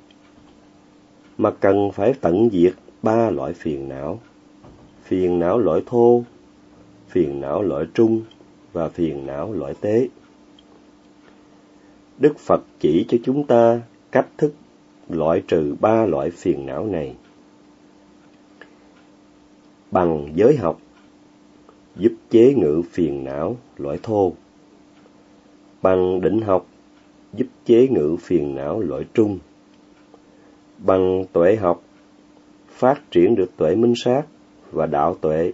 Mà 1.39 1.51
cần 1.51 1.91
phải 1.93 2.15
tận 2.21 2.49
diệt 2.53 2.73
ba 3.03 3.31
loại 3.31 3.53
phiền 3.53 3.89
não. 3.89 4.21
Phiền 5.03 5.39
não 5.39 5.59
loại 5.59 5.81
thô 5.87 6.25
phiền 7.09 7.41
não 7.41 7.63
loại 7.63 7.85
trung 7.95 8.23
và 8.73 8.89
phiền 8.89 9.27
não 9.27 9.53
loại 9.53 9.75
tế 9.81 10.09
đức 12.19 12.39
phật 12.39 12.63
chỉ 12.81 13.07
cho 13.09 13.19
chúng 13.25 13.47
ta 13.47 13.81
cách 14.13 14.29
thức 14.37 14.53
loại 15.09 15.43
trừ 15.49 15.75
ba 15.81 16.07
loại 16.07 16.31
phiền 16.31 16.67
não 16.67 16.87
này. 16.87 17.15
Bằng 19.91 20.29
giới 20.35 20.57
học, 20.57 20.81
giúp 21.97 22.13
chế 22.31 22.55
ngự 22.55 22.83
phiền 22.91 23.25
não 23.25 23.57
loại 23.77 23.99
thô. 24.03 24.33
Bằng 25.83 26.21
định 26.21 26.41
học, 26.41 26.67
giúp 27.33 27.47
chế 27.65 27.89
ngự 27.89 28.17
phiền 28.21 28.55
não 28.55 28.81
loại 28.81 29.05
trung. 29.15 29.39
Bằng 30.79 31.25
tuệ 31.33 31.57
học, 31.57 31.83
phát 32.69 33.11
triển 33.11 33.35
được 33.35 33.51
tuệ 33.57 33.75
minh 33.75 33.95
sát 33.97 34.23
và 34.73 34.87
đạo 34.87 35.17
tuệ, 35.21 35.53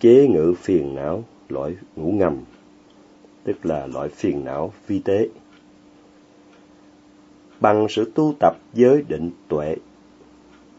chế 0.00 0.28
ngự 0.28 0.54
phiền 0.58 0.94
não 0.94 1.24
loại 1.48 1.76
ngủ 1.96 2.12
ngầm, 2.12 2.36
tức 3.44 3.66
là 3.66 3.86
loại 3.86 4.08
phiền 4.08 4.44
não 4.44 4.72
vi 4.86 4.98
tế 4.98 5.28
bằng 7.60 7.86
sự 7.88 8.12
tu 8.14 8.34
tập 8.40 8.56
giới 8.74 9.02
định 9.08 9.30
tuệ 9.48 9.76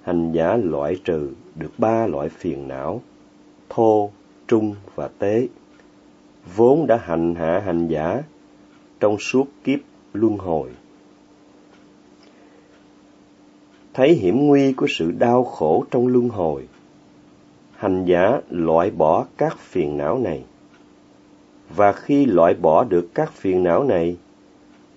hành 0.02 0.32
giả 0.32 0.58
loại 0.58 1.00
trừ 1.04 1.32
được 1.56 1.72
ba 1.78 2.08
loại 2.08 2.30
phiền 2.30 2.68
não 2.68 3.02
thô 3.70 4.12
trung 4.48 4.76
và 4.96 5.10
tế, 5.20 5.48
vốn 6.56 6.88
đã 6.88 6.98
hành 6.98 7.36
hạ 7.36 7.62
hành 7.66 7.88
giả 7.88 8.22
trong 9.00 9.18
suốt 9.20 9.48
kiếp 9.64 9.80
luân 10.14 10.38
hồi. 10.38 10.70
Thấy 13.94 14.14
hiểm 14.14 14.48
nguy 14.48 14.74
của 14.74 14.88
sự 14.90 15.12
đau 15.12 15.44
khổ 15.44 15.86
trong 15.92 16.08
luân 16.08 16.30
hồi, 16.30 16.68
hành 17.76 18.06
giả 18.06 18.42
loại 18.50 18.92
bỏ 18.92 19.26
các 19.38 19.60
phiền 19.60 19.98
não 19.98 20.20
này. 20.20 20.44
Và 21.76 21.92
khi 21.92 22.26
loại 22.26 22.54
bỏ 22.54 22.84
được 22.84 23.08
các 23.14 23.34
phiền 23.34 23.64
não 23.64 23.84
này, 23.84 24.18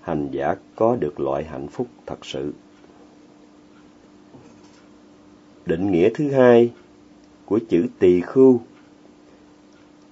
hành 0.09 0.29
giả 0.31 0.55
có 0.77 0.97
được 0.97 1.21
loại 1.21 1.45
hạnh 1.45 1.69
phúc 1.69 1.87
thật 2.07 2.27
sự. 2.27 2.53
Định 5.67 5.93
nghĩa 5.93 6.11
thứ 6.15 6.31
hai 6.31 6.73
của 7.45 7.61
chữ 7.69 7.87
tỳ 7.99 8.21
khưu. 8.21 8.61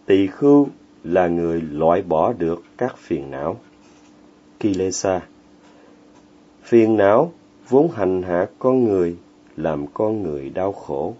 Tỳ 0.07 0.27
khưu 0.27 0.69
là 1.05 1.29
người 1.29 1.61
loại 1.61 2.03
bỏ 2.03 2.33
được 2.33 2.63
các 2.77 2.99
phiền 2.99 3.31
não. 3.31 3.61
Kilesa 4.61 5.21
Phiền 6.63 6.97
não 6.97 7.33
vốn 7.69 7.91
hành 7.91 8.23
hạ 8.23 8.47
con 8.59 8.85
người, 8.85 9.17
làm 9.57 9.87
con 9.95 10.23
người 10.23 10.51
đau 10.51 10.73
khổ. 10.73 11.15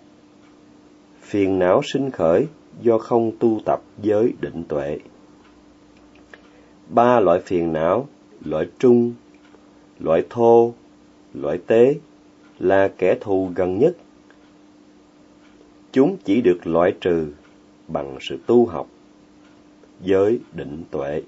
Phiền 1.21 1.59
não 1.59 1.81
sinh 1.85 2.11
khởi 2.11 2.47
do 2.83 2.99
không 2.99 3.33
tu 3.39 3.61
tập 3.65 3.83
giới 4.03 4.33
định 4.41 4.65
tuệ. 4.69 4.99
Ba 6.89 7.21
loại 7.21 7.41
phiền 7.41 7.73
não, 7.73 8.07
loại 8.49 8.69
trung, 8.79 9.15
loại 9.99 10.25
thô, 10.31 10.75
loại 11.35 11.59
tế 11.67 11.95
là 12.59 12.89
kẻ 12.99 13.17
thù 13.21 13.51
gần 13.55 13.79
nhất. 13.79 13.97
Chúng 15.93 16.17
chỉ 16.25 16.41
được 16.41 16.67
loại 16.67 16.95
trừ 17.01 17.33
bằng 17.89 18.17
sự 18.21 18.39
tu 18.47 18.67
học 18.67 18.89
giới 20.01 20.41
định 20.53 20.85
tuệ. 20.91 21.23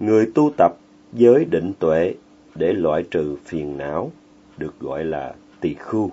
Người 0.00 0.30
tu 0.34 0.50
tập 0.56 0.76
giới 1.12 1.44
định 1.44 1.72
tuệ 1.78 2.14
để 2.54 2.72
loại 2.72 3.04
trừ 3.10 3.36
phiền 3.44 3.76
não 3.76 4.12
được 4.56 4.80
gọi 4.80 5.04
là 5.04 5.34
tỳ 5.60 5.74
khưu 5.74 6.10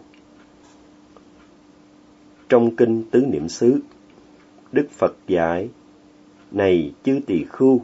trong 2.49 2.75
kinh 2.75 3.03
tứ 3.11 3.25
niệm 3.25 3.49
xứ 3.49 3.79
đức 4.71 4.87
phật 4.91 5.15
dạy 5.27 5.69
này 6.51 6.93
chư 7.03 7.19
tỳ 7.25 7.45
khưu 7.49 7.81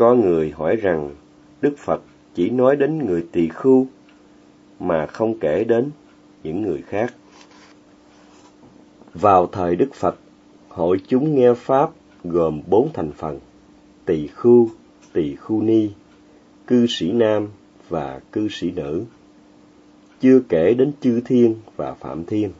có 0.00 0.14
người 0.14 0.50
hỏi 0.50 0.76
rằng 0.76 1.10
đức 1.60 1.74
phật 1.78 2.02
chỉ 2.34 2.50
nói 2.50 2.76
đến 2.76 3.06
người 3.06 3.26
tỳ 3.32 3.48
khưu 3.48 3.86
mà 4.78 5.06
không 5.06 5.38
kể 5.38 5.64
đến 5.64 5.90
những 6.42 6.62
người 6.62 6.82
khác. 6.82 7.14
Vào 9.14 9.46
thời 9.46 9.76
Đức 9.76 9.94
Phật, 9.94 10.18
hội 10.68 11.00
chúng 11.08 11.34
nghe 11.34 11.54
Pháp 11.54 11.90
gồm 12.24 12.60
bốn 12.66 12.88
thành 12.94 13.12
phần, 13.12 13.38
tỳ 14.04 14.26
khưu, 14.26 14.68
tỳ 15.12 15.34
khưu 15.34 15.62
ni, 15.62 15.90
cư 16.66 16.86
sĩ 16.88 17.12
nam 17.12 17.48
và 17.88 18.20
cư 18.32 18.48
sĩ 18.50 18.70
nữ, 18.70 19.04
chưa 20.20 20.40
kể 20.48 20.74
đến 20.74 20.92
chư 21.00 21.20
thiên 21.24 21.54
và 21.76 21.94
phạm 21.94 22.24
thiên. 22.24 22.50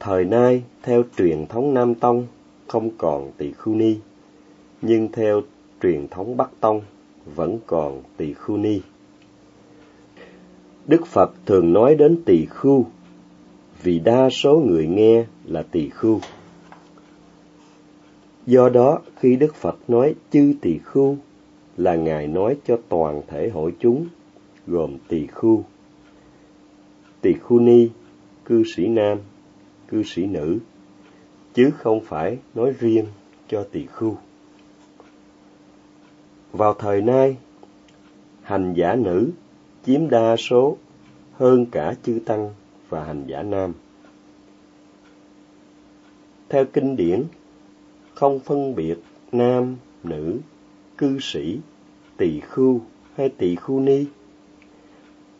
Thời 0.00 0.24
nay, 0.24 0.62
theo 0.82 1.02
truyền 1.16 1.46
thống 1.46 1.74
Nam 1.74 1.94
Tông, 1.94 2.26
không 2.66 2.90
còn 2.98 3.30
tỳ 3.36 3.52
khưu 3.52 3.74
ni, 3.74 3.96
nhưng 4.82 5.08
theo 5.12 5.42
truyền 5.82 6.08
thống 6.08 6.36
Bắc 6.36 6.50
Tông, 6.60 6.80
vẫn 7.34 7.58
còn 7.66 8.02
tỳ 8.16 8.32
khưu 8.32 8.56
ni. 8.56 8.80
Đức 10.86 11.06
Phật 11.06 11.30
thường 11.46 11.72
nói 11.72 11.94
đến 11.94 12.22
tỳ 12.24 12.46
khưu, 12.50 12.86
vì 13.82 13.98
đa 13.98 14.30
số 14.30 14.62
người 14.66 14.86
nghe 14.86 15.24
là 15.44 15.62
tỳ 15.62 15.88
khưu. 15.88 16.20
Do 18.46 18.68
đó, 18.68 18.98
khi 19.16 19.36
Đức 19.36 19.54
Phật 19.54 19.78
nói 19.88 20.14
chư 20.30 20.54
tỳ 20.60 20.78
khưu, 20.84 21.16
là 21.76 21.94
Ngài 21.94 22.26
nói 22.26 22.56
cho 22.66 22.78
toàn 22.88 23.22
thể 23.26 23.48
hội 23.48 23.72
chúng, 23.78 24.06
gồm 24.66 24.96
tỳ 25.08 25.26
khưu, 25.26 25.64
tỳ 27.20 27.32
khưu 27.42 27.60
ni, 27.60 27.88
cư 28.44 28.62
sĩ 28.76 28.86
nam, 28.86 29.18
cư 29.88 30.02
sĩ 30.02 30.26
nữ, 30.26 30.58
chứ 31.54 31.70
không 31.76 32.00
phải 32.00 32.38
nói 32.54 32.72
riêng 32.78 33.06
cho 33.48 33.66
tỳ 33.72 33.86
khưu. 33.86 34.16
Vào 36.52 36.74
thời 36.74 37.02
nay, 37.02 37.36
hành 38.42 38.74
giả 38.74 38.94
nữ 38.94 39.30
chiếm 39.86 40.10
đa 40.10 40.36
số 40.36 40.76
hơn 41.32 41.66
cả 41.66 41.94
chư 42.02 42.18
tăng 42.26 42.54
và 42.88 43.04
hành 43.04 43.24
giả 43.26 43.42
nam. 43.42 43.72
Theo 46.48 46.64
kinh 46.64 46.96
điển, 46.96 47.24
không 48.14 48.40
phân 48.40 48.74
biệt 48.74 48.96
nam, 49.32 49.76
nữ, 50.04 50.38
cư 50.98 51.18
sĩ, 51.20 51.58
tỳ 52.16 52.40
khưu 52.40 52.80
hay 53.16 53.28
tỳ 53.28 53.56
khưu 53.56 53.80
ni. 53.80 54.04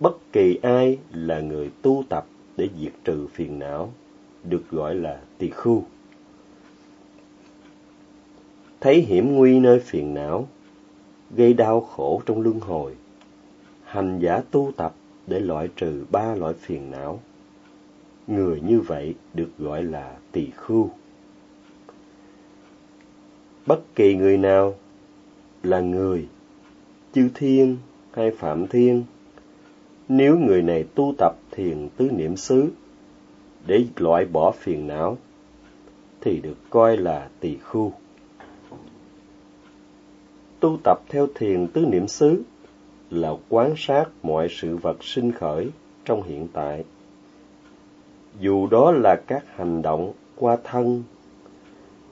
Bất 0.01 0.33
kỳ 0.33 0.59
ai 0.63 0.99
là 1.13 1.41
người 1.41 1.71
tu 1.83 2.05
tập 2.09 2.27
để 2.57 2.69
diệt 2.81 2.93
trừ 3.05 3.27
phiền 3.27 3.59
não, 3.59 3.93
được 4.45 4.71
gọi 4.71 4.95
là 4.95 5.21
tỳ 5.39 5.51
khưu. 5.51 5.85
Thấy 8.81 9.01
hiểm 9.01 9.35
nguy 9.35 9.61
nơi 9.61 9.81
phiền 9.81 10.15
não, 10.15 10.49
gây 11.37 11.53
đau 11.53 11.81
khổ 11.81 12.23
trong 12.27 12.41
luân 12.41 12.61
hồi, 12.61 12.95
hành 13.85 14.19
giả 14.19 14.43
tu 14.51 14.73
tập 14.77 14.95
để 15.27 15.41
loại 15.41 15.69
trừ 15.77 16.05
ba 16.11 16.35
loại 16.35 16.55
phiền 16.55 16.91
não. 16.91 17.21
Người 18.27 18.61
như 18.61 18.81
vậy 18.81 19.15
được 19.35 19.51
gọi 19.59 19.83
là 19.83 20.17
tỳ 20.33 20.51
khưu. 20.57 20.91
Bất 23.67 23.95
kỳ 23.95 24.15
người 24.15 24.37
nào 24.37 24.75
là 25.63 25.81
người, 25.81 26.29
chư 27.13 27.29
thiên 27.35 27.77
hay 28.13 28.31
phạm 28.31 28.67
thiên, 28.67 29.05
nếu 30.09 30.39
người 30.39 30.63
này 30.63 30.85
tu 30.95 31.15
tập 31.19 31.37
thiền 31.51 31.89
tứ 31.97 32.11
niệm 32.11 32.37
xứ 32.37 32.71
để 33.67 33.85
loại 33.97 34.25
bỏ 34.25 34.51
phiền 34.51 34.87
não, 34.87 35.19
thì 36.21 36.41
được 36.41 36.57
coi 36.71 36.97
là 36.97 37.29
tỳ 37.41 37.57
khưu. 37.57 37.93
Tu 40.61 40.79
tập 40.85 41.01
theo 41.09 41.27
thiền 41.35 41.67
tứ 41.67 41.87
niệm 41.87 42.09
xứ 42.09 42.43
là 43.11 43.33
quan 43.49 43.75
sát 43.77 44.05
mọi 44.23 44.49
sự 44.51 44.77
vật 44.77 45.05
sinh 45.05 45.33
khởi 45.33 45.71
trong 46.05 46.23
hiện 46.23 46.49
tại. 46.53 46.85
Dù 48.41 48.67
đó 48.67 48.93
là 48.93 49.17
các 49.27 49.45
hành 49.57 49.83
động 49.83 50.13
qua 50.37 50.57
thân, 50.65 51.03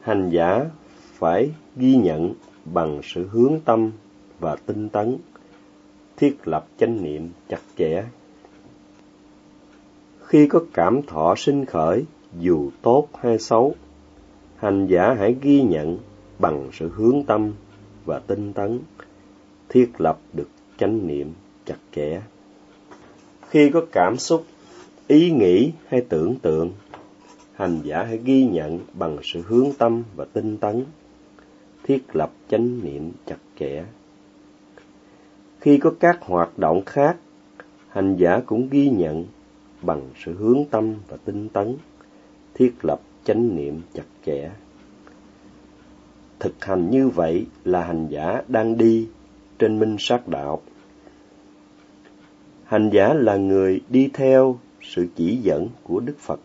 hành 0.01 0.31
giả 0.31 0.65
phải 1.13 1.51
ghi 1.77 1.97
nhận 1.97 2.35
bằng 2.65 3.01
sự 3.03 3.29
hướng 3.29 3.61
tâm 3.65 3.93
và 4.41 4.57
tinh 4.67 4.89
tấn, 4.89 5.17
thiết 6.17 6.37
lập 6.45 6.67
chánh 6.79 7.03
niệm 7.03 7.29
chặt 7.49 7.61
chẽ. 7.79 8.05
Khi 10.25 10.47
có 10.47 10.61
cảm 10.73 11.03
thọ 11.03 11.35
sinh 11.37 11.65
khởi, 11.65 12.05
dù 12.41 12.71
tốt 12.83 13.09
hay 13.21 13.39
xấu, 13.39 13.75
hành 14.57 14.87
giả 14.87 15.15
hãy 15.19 15.37
ghi 15.43 15.63
nhận 15.63 15.99
bằng 16.39 16.69
sự 16.73 16.89
hướng 16.89 17.25
tâm 17.25 17.53
và 18.09 18.19
tinh 18.19 18.53
tấn, 18.53 18.79
thiết 19.69 19.91
lập 19.99 20.19
được 20.33 20.49
chánh 20.79 21.07
niệm 21.07 21.33
chặt 21.65 21.77
chẽ. 21.95 22.21
Khi 23.49 23.71
có 23.71 23.87
cảm 23.93 24.17
xúc, 24.17 24.45
ý 25.07 25.31
nghĩ 25.31 25.73
hay 25.87 26.01
tưởng 26.09 26.35
tượng, 26.43 26.73
hành 27.55 27.81
giả 27.85 28.03
hãy 28.03 28.19
ghi 28.25 28.45
nhận 28.47 28.79
bằng 28.93 29.17
sự 29.23 29.43
hướng 29.43 29.69
tâm 29.79 30.03
và 30.17 30.25
tinh 30.25 30.57
tấn, 30.57 30.85
thiết 31.83 32.17
lập 32.17 32.31
chánh 32.51 32.85
niệm 32.85 33.13
chặt 33.27 33.39
chẽ. 33.61 33.85
Khi 35.61 35.79
có 35.79 35.93
các 36.01 36.19
hoạt 36.21 36.59
động 36.59 36.83
khác, 36.87 37.17
hành 37.89 38.17
giả 38.17 38.41
cũng 38.47 38.69
ghi 38.71 38.89
nhận 38.89 39.25
bằng 39.83 40.03
sự 40.25 40.35
hướng 40.35 40.65
tâm 40.71 40.95
và 41.09 41.17
tinh 41.25 41.49
tấn, 41.49 41.77
thiết 42.55 42.73
lập 42.83 43.01
chánh 43.25 43.57
niệm 43.57 43.81
chặt 43.95 44.07
chẽ. 44.27 44.51
Thực 46.41 46.65
hành 46.65 46.91
như 46.91 47.09
vậy 47.09 47.47
là 47.65 47.85
hành 47.85 48.09
giả 48.09 48.43
đang 48.49 48.79
đi 48.79 49.09
trên 49.59 49.79
minh 49.79 49.97
sát 49.99 50.29
đạo. 50.29 50.63
Hành 52.65 52.91
giả 52.91 53.15
là 53.15 53.37
người 53.37 53.81
đi 53.89 54.09
theo 54.13 54.59
sự 54.83 55.07
chỉ 55.17 55.39
dẫn 55.43 55.69
của 55.83 56.01
Đức 56.01 56.19
Phật. 56.19 56.41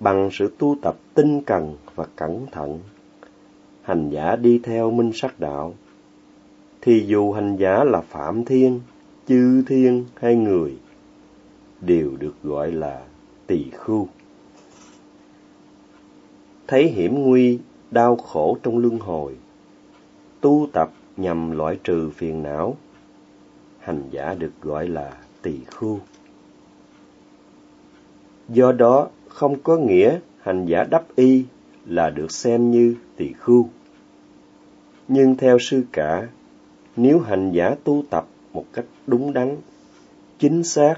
Bằng 0.00 0.28
sự 0.32 0.52
tu 0.58 0.76
tập 0.82 0.96
tinh 1.14 1.42
cần 1.42 1.76
và 1.94 2.06
cẩn 2.16 2.46
thận, 2.52 2.78
hành 3.82 4.10
giả 4.10 4.36
đi 4.36 4.60
theo 4.62 4.90
minh 4.90 5.10
sát 5.14 5.40
đạo, 5.40 5.74
thì 6.80 7.04
dù 7.06 7.32
hành 7.32 7.56
giả 7.56 7.84
là 7.84 8.00
phạm 8.00 8.44
thiên, 8.44 8.80
chư 9.28 9.62
thiên 9.66 10.04
hay 10.14 10.36
người, 10.36 10.76
đều 11.80 12.10
được 12.16 12.34
gọi 12.42 12.72
là 12.72 13.02
tỳ 13.46 13.64
khưu. 13.70 14.08
Thấy 16.66 16.88
hiểm 16.88 17.22
nguy, 17.22 17.58
đau 17.92 18.16
khổ 18.16 18.58
trong 18.62 18.78
luân 18.78 18.98
hồi, 18.98 19.34
tu 20.40 20.68
tập 20.72 20.90
nhằm 21.16 21.50
loại 21.50 21.78
trừ 21.84 22.10
phiền 22.10 22.42
não, 22.42 22.76
hành 23.78 24.02
giả 24.10 24.34
được 24.34 24.52
gọi 24.62 24.88
là 24.88 25.16
tỳ 25.42 25.60
khưu. 25.66 25.98
Do 28.48 28.72
đó, 28.72 29.08
không 29.28 29.62
có 29.62 29.76
nghĩa 29.76 30.18
hành 30.40 30.66
giả 30.66 30.84
đắp 30.90 31.16
y 31.16 31.44
là 31.86 32.10
được 32.10 32.32
xem 32.32 32.70
như 32.70 32.94
tỳ 33.16 33.32
khưu. 33.32 33.68
Nhưng 35.08 35.36
theo 35.36 35.58
sư 35.58 35.84
cả, 35.92 36.28
nếu 36.96 37.20
hành 37.20 37.52
giả 37.52 37.74
tu 37.84 38.02
tập 38.10 38.26
một 38.52 38.64
cách 38.72 38.84
đúng 39.06 39.32
đắn, 39.32 39.56
chính 40.38 40.64
xác, 40.64 40.94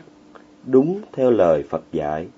đúng 0.66 1.00
theo 1.12 1.30
lời 1.30 1.64
Phật 1.68 1.84
dạy, 1.92 2.28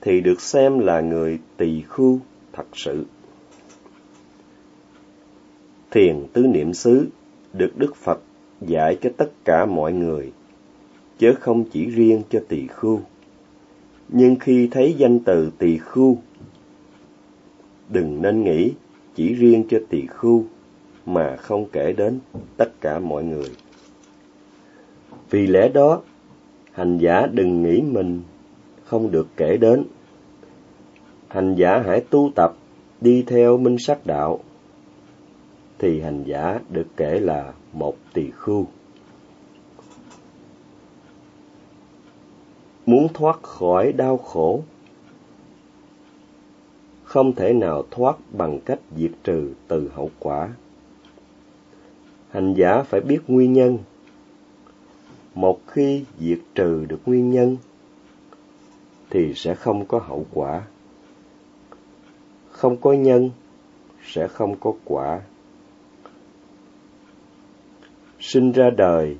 thì 0.00 0.20
được 0.20 0.40
xem 0.40 0.78
là 0.78 1.00
người 1.00 1.38
tỳ 1.56 1.82
khưu 1.88 2.18
thật 2.52 2.66
sự. 2.72 3.04
Thiền 5.92 6.26
tứ 6.32 6.46
niệm 6.46 6.74
xứ 6.74 7.06
được 7.52 7.72
Đức 7.76 7.96
Phật 7.96 8.20
dạy 8.60 8.98
cho 9.02 9.10
tất 9.16 9.30
cả 9.44 9.66
mọi 9.66 9.92
người, 9.92 10.32
chứ 11.18 11.34
không 11.40 11.64
chỉ 11.64 11.86
riêng 11.86 12.22
cho 12.30 12.40
tỳ 12.48 12.66
khưu. 12.66 13.00
Nhưng 14.08 14.36
khi 14.36 14.68
thấy 14.70 14.94
danh 14.98 15.18
từ 15.18 15.50
tỳ 15.58 15.78
khưu, 15.78 16.18
đừng 17.88 18.22
nên 18.22 18.44
nghĩ 18.44 18.72
chỉ 19.14 19.34
riêng 19.34 19.64
cho 19.68 19.78
tỳ 19.88 20.06
khưu 20.06 20.44
mà 21.06 21.36
không 21.36 21.66
kể 21.72 21.92
đến 21.92 22.18
tất 22.56 22.80
cả 22.80 22.98
mọi 22.98 23.24
người. 23.24 23.50
Vì 25.30 25.46
lẽ 25.46 25.68
đó, 25.68 26.00
hành 26.72 26.98
giả 26.98 27.26
đừng 27.32 27.62
nghĩ 27.62 27.82
mình 27.82 28.22
không 28.84 29.10
được 29.10 29.28
kể 29.36 29.56
đến. 29.56 29.84
Hành 31.28 31.54
giả 31.54 31.82
hãy 31.86 32.00
tu 32.10 32.30
tập 32.34 32.56
đi 33.00 33.24
theo 33.26 33.58
minh 33.58 33.76
sắc 33.78 34.06
đạo, 34.06 34.40
thì 35.82 36.00
hành 36.00 36.24
giả 36.24 36.60
được 36.70 36.86
kể 36.96 37.20
là 37.20 37.52
một 37.72 37.96
tỳ 38.12 38.30
khưu. 38.30 38.66
Muốn 42.86 43.08
thoát 43.14 43.42
khỏi 43.42 43.92
đau 43.92 44.18
khổ, 44.18 44.62
không 47.04 47.34
thể 47.34 47.52
nào 47.52 47.84
thoát 47.90 48.16
bằng 48.32 48.60
cách 48.64 48.78
diệt 48.96 49.10
trừ 49.24 49.52
từ 49.68 49.90
hậu 49.94 50.10
quả. 50.18 50.48
Hành 52.30 52.54
giả 52.54 52.82
phải 52.82 53.00
biết 53.00 53.20
nguyên 53.28 53.52
nhân. 53.52 53.78
Một 55.34 55.60
khi 55.66 56.04
diệt 56.18 56.40
trừ 56.54 56.84
được 56.88 57.00
nguyên 57.06 57.30
nhân, 57.30 57.56
thì 59.10 59.34
sẽ 59.34 59.54
không 59.54 59.86
có 59.86 59.98
hậu 59.98 60.26
quả. 60.34 60.62
Không 62.50 62.76
có 62.76 62.92
nhân, 62.92 63.30
sẽ 64.06 64.28
không 64.28 64.56
có 64.60 64.72
quả. 64.84 65.20
Sinh 68.24 68.52
ra 68.52 68.70
đời, 68.70 69.16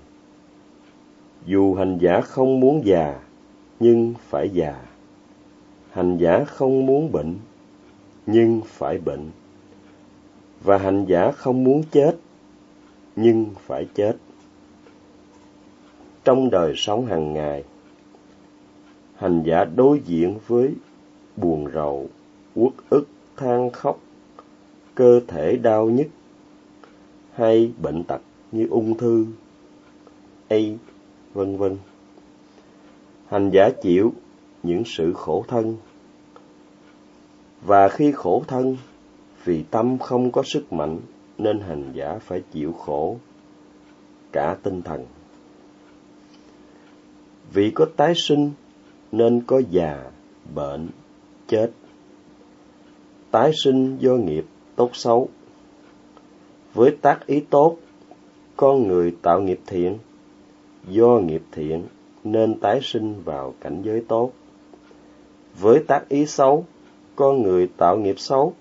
dù 1.47 1.75
hành 1.75 1.99
giả 1.99 2.21
không 2.21 2.61
muốn 2.61 2.83
già, 2.85 3.21
nhưng 3.81 4.15
phải 4.29 4.49
già. 4.49 4.81
Hành 5.91 6.17
giả 6.17 6.45
không 6.45 6.87
muốn 6.87 7.12
bệnh, 7.12 7.35
nhưng 8.27 8.61
phải 8.67 8.99
bệnh. 8.99 9.31
Và 10.62 10.79
hành 10.79 11.05
giả 11.05 11.33
không 11.33 11.65
muốn 11.65 11.83
chết, 11.91 12.17
nhưng 13.17 13.47
phải 13.67 13.87
chết. 13.95 14.12
Trong 16.25 16.51
đời 16.51 16.73
sống 16.77 17.07
hàng 17.07 17.33
ngày, 17.33 17.65
hành 19.17 19.43
giả 19.43 19.65
đối 19.65 20.01
diện 20.05 20.38
với 20.47 20.75
buồn 21.37 21.67
rầu, 21.75 22.09
uất 22.55 22.73
ức, 22.91 23.07
than 23.37 23.71
khóc, 23.71 24.01
cơ 24.95 25.21
thể 25.29 25.57
đau 25.57 25.87
nhức 25.87 26.09
hay 27.33 27.73
bệnh 27.83 28.05
tật 28.05 28.21
như 28.53 28.67
ung 28.71 28.97
thư, 28.97 29.27
AIDS, 30.49 30.81
vân 31.35 31.57
vân. 31.57 31.77
Hành 33.27 33.51
giả 33.51 33.71
chịu 33.83 34.12
những 34.62 34.83
sự 34.87 35.12
khổ 35.12 35.45
thân. 35.49 35.77
Và 37.62 37.88
khi 37.88 38.12
khổ 38.12 38.45
thân, 38.49 38.77
vì 39.45 39.65
tâm 39.71 39.99
không 39.99 40.33
có 40.33 40.43
sức 40.43 40.73
mạnh 40.73 40.99
nên 41.38 41.61
hành 41.61 41.93
giả 41.95 42.19
phải 42.19 42.43
chịu 42.53 42.73
khổ 42.73 43.17
cả 44.33 44.57
tinh 44.62 44.83
thần. 44.83 45.07
Vì 47.53 47.71
có 47.71 47.87
tái 47.97 48.12
sinh 48.17 48.51
nên 49.12 49.43
có 49.47 49.62
già, 49.71 50.11
bệnh, 50.55 50.88
chết. 51.49 51.71
Tái 53.31 53.51
sinh 53.65 53.97
do 54.01 54.12
nghiệp 54.12 54.45
tốt 54.77 54.91
xấu. 54.93 55.29
Với 56.75 56.97
tác 57.03 57.27
ý 57.27 57.41
tốt, 57.51 57.77
con 58.62 58.88
người 58.88 59.14
tạo 59.22 59.40
nghiệp 59.40 59.61
thiện, 59.66 59.98
do 60.88 61.20
nghiệp 61.25 61.42
thiện 61.53 61.83
nên 62.25 62.61
tái 62.61 62.81
sinh 62.83 63.22
vào 63.25 63.55
cảnh 63.61 63.83
giới 63.85 64.03
tốt. 64.09 64.31
Với 65.61 65.79
tác 65.87 66.09
ý 66.09 66.27
xấu, 66.27 66.64
con 67.16 67.42
người 67.42 67.68
tạo 67.77 67.96
nghiệp 67.98 68.18
xấu, 68.18 68.53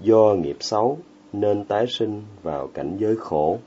do 0.00 0.34
nghiệp 0.34 0.56
xấu 0.60 0.98
nên 1.32 1.64
tái 1.64 1.86
sinh 1.88 2.22
vào 2.42 2.66
cảnh 2.66 2.96
giới 3.00 3.16
khổ. 3.16 3.58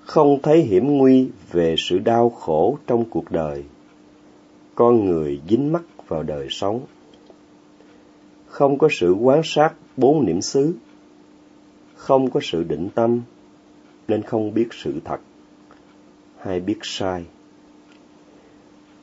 Không 0.00 0.38
thấy 0.42 0.60
hiểm 0.62 0.98
nguy 0.98 1.28
về 1.52 1.74
sự 1.78 1.98
đau 1.98 2.30
khổ 2.30 2.78
trong 2.86 3.04
cuộc 3.10 3.30
đời, 3.30 3.64
con 4.74 5.04
người 5.04 5.40
dính 5.48 5.72
mắc 5.72 5.82
vào 6.08 6.22
đời 6.22 6.46
sống. 6.50 6.80
Không 8.46 8.78
có 8.78 8.88
sự 8.90 9.12
quán 9.12 9.40
sát 9.44 9.74
bốn 9.96 10.26
niệm 10.26 10.40
xứ, 10.40 10.74
không 12.04 12.30
có 12.30 12.40
sự 12.42 12.64
định 12.64 12.88
tâm, 12.94 13.20
nên 14.08 14.22
không 14.22 14.54
biết 14.54 14.68
sự 14.72 15.00
thật 15.04 15.20
hay 16.38 16.60
biết 16.60 16.78
sai. 16.82 17.24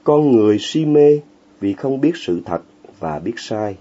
Con 0.04 0.32
người 0.32 0.58
si 0.60 0.86
mê 0.86 1.20
vì 1.60 1.74
không 1.74 2.02
biết 2.02 2.12
sự 2.16 2.42
thật 2.46 2.62
và 3.00 3.20
biết 3.20 3.34
sai 3.38 3.78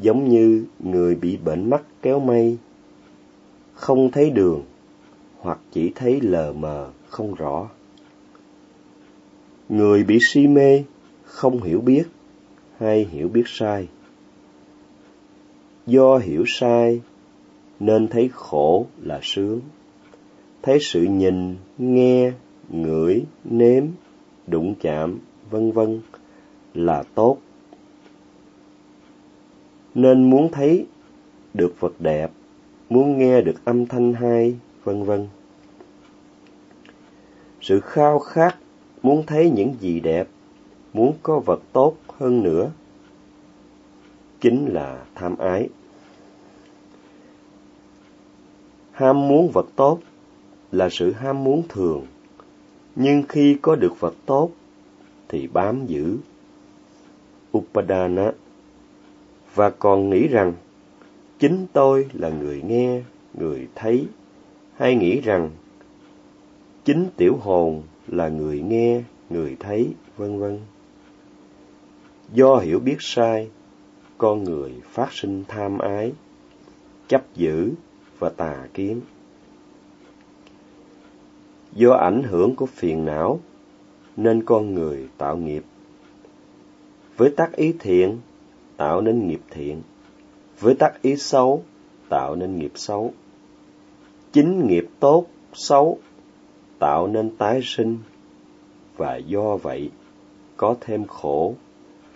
giống 0.00 0.28
như 0.28 0.64
người 0.78 1.14
bị 1.14 1.36
bệnh 1.36 1.70
mắt 1.70 1.82
kéo 2.02 2.20
mây, 2.20 2.56
không 3.74 4.10
thấy 4.10 4.30
đường 4.30 4.62
hoặc 5.38 5.58
chỉ 5.72 5.92
thấy 5.94 6.20
lờ 6.20 6.52
mờ 6.52 6.90
không 7.08 7.34
rõ. 7.34 7.68
Người 9.68 10.04
bị 10.04 10.18
si 10.20 10.46
mê 10.46 10.84
không 11.24 11.62
hiểu 11.62 11.80
biết 11.80 12.04
hay 12.78 13.08
hiểu 13.10 13.28
biết 13.28 13.44
sai. 13.46 13.88
Do 15.86 16.18
hiểu 16.18 16.44
sai 16.46 17.00
nên 17.80 18.08
thấy 18.08 18.30
khổ 18.32 18.86
là 19.02 19.20
sướng, 19.22 19.60
thấy 20.62 20.78
sự 20.80 21.02
nhìn, 21.02 21.56
nghe, 21.78 22.32
ngửi, 22.68 23.24
nếm, 23.44 23.84
đụng 24.46 24.74
chạm, 24.80 25.18
vân 25.50 25.72
vân 25.72 26.00
là 26.74 27.02
tốt 27.14 27.38
nên 29.94 30.30
muốn 30.30 30.48
thấy 30.52 30.86
được 31.54 31.80
vật 31.80 31.92
đẹp, 31.98 32.30
muốn 32.88 33.18
nghe 33.18 33.40
được 33.40 33.64
âm 33.64 33.86
thanh 33.86 34.12
hay, 34.12 34.56
vân 34.84 35.02
vân. 35.02 35.28
Sự 37.60 37.80
khao 37.80 38.18
khát 38.18 38.56
muốn 39.02 39.26
thấy 39.26 39.50
những 39.50 39.74
gì 39.80 40.00
đẹp, 40.00 40.28
muốn 40.92 41.14
có 41.22 41.40
vật 41.46 41.60
tốt 41.72 41.96
hơn 42.18 42.42
nữa, 42.42 42.70
chính 44.40 44.66
là 44.66 45.04
tham 45.14 45.36
ái. 45.38 45.68
Ham 49.00 49.28
muốn 49.28 49.50
vật 49.50 49.66
tốt 49.76 49.98
là 50.72 50.88
sự 50.90 51.12
ham 51.12 51.44
muốn 51.44 51.62
thường, 51.68 52.06
nhưng 52.96 53.22
khi 53.28 53.56
có 53.62 53.76
được 53.76 54.00
vật 54.00 54.14
tốt 54.26 54.50
thì 55.28 55.46
bám 55.46 55.86
giữ. 55.86 56.16
Upadana 57.58 58.32
và 59.54 59.70
còn 59.70 60.10
nghĩ 60.10 60.28
rằng 60.28 60.52
chính 61.38 61.66
tôi 61.72 62.08
là 62.12 62.28
người 62.28 62.62
nghe, 62.62 63.02
người 63.34 63.68
thấy, 63.74 64.06
hay 64.76 64.94
nghĩ 64.94 65.20
rằng 65.20 65.50
chính 66.84 67.06
tiểu 67.16 67.36
hồn 67.40 67.82
là 68.08 68.28
người 68.28 68.60
nghe, 68.60 69.02
người 69.30 69.56
thấy, 69.60 69.88
vân 70.16 70.38
vân. 70.38 70.58
Do 72.32 72.56
hiểu 72.56 72.78
biết 72.78 72.96
sai, 73.00 73.50
con 74.18 74.44
người 74.44 74.72
phát 74.84 75.12
sinh 75.12 75.44
tham 75.48 75.78
ái, 75.78 76.12
chấp 77.08 77.22
giữ 77.34 77.70
và 78.20 78.28
tà 78.28 78.68
kiến. 78.74 79.00
Do 81.72 81.94
ảnh 81.94 82.22
hưởng 82.22 82.56
của 82.56 82.66
phiền 82.66 83.04
não, 83.04 83.40
nên 84.16 84.44
con 84.44 84.74
người 84.74 85.08
tạo 85.18 85.36
nghiệp. 85.36 85.64
Với 87.16 87.30
tác 87.30 87.56
ý 87.56 87.74
thiện 87.78 88.18
tạo 88.76 89.00
nên 89.00 89.28
nghiệp 89.28 89.40
thiện, 89.50 89.82
với 90.60 90.74
tác 90.74 91.02
ý 91.02 91.16
xấu 91.16 91.64
tạo 92.08 92.36
nên 92.36 92.58
nghiệp 92.58 92.72
xấu. 92.74 93.12
Chính 94.32 94.66
nghiệp 94.66 94.88
tốt, 95.00 95.26
xấu 95.52 95.98
tạo 96.78 97.06
nên 97.06 97.36
tái 97.36 97.60
sinh 97.64 97.98
và 98.96 99.16
do 99.16 99.56
vậy 99.56 99.90
có 100.56 100.76
thêm 100.80 101.04
khổ 101.06 101.54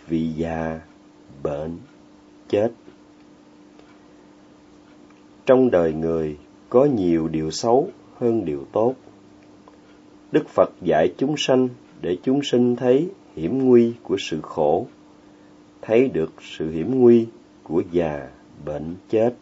vì 0.07 0.29
già, 0.29 0.81
bệnh, 1.43 1.79
chết. 2.49 2.71
Trong 5.47 5.71
đời 5.71 5.93
người 5.93 6.37
có 6.69 6.85
nhiều 6.85 7.29
điều 7.29 7.51
xấu 7.51 7.89
hơn 8.19 8.45
điều 8.45 8.67
tốt. 8.73 8.95
Đức 10.33 10.49
Phật 10.49 10.71
dạy 10.83 11.15
chúng 11.19 11.35
sanh 11.39 11.69
để 12.01 12.17
chúng 12.23 12.43
sinh 12.43 12.77
thấy 12.77 13.09
hiểm 13.37 13.59
nguy 13.59 13.93
của 14.03 14.17
sự 14.19 14.41
khổ, 14.43 14.87
thấy 15.83 16.09
được 16.09 16.33
sự 16.43 16.71
hiểm 16.71 17.01
nguy 17.01 17.27
của 17.63 17.83
già, 17.93 18.29
bệnh, 18.65 18.97
chết. 19.11 19.35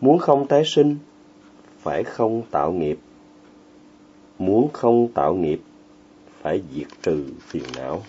Muốn 0.00 0.18
không 0.18 0.46
tái 0.46 0.62
sinh, 0.66 0.96
phải 1.78 2.04
không 2.04 2.42
tạo 2.50 2.72
nghiệp. 2.72 2.98
Muốn 4.38 4.68
không 4.72 5.08
tạo 5.14 5.34
nghiệp, 5.34 5.60
phải 6.42 6.62
diệt 6.74 6.88
trừ 7.02 7.24
phiền 7.40 7.64
não. 7.76 8.02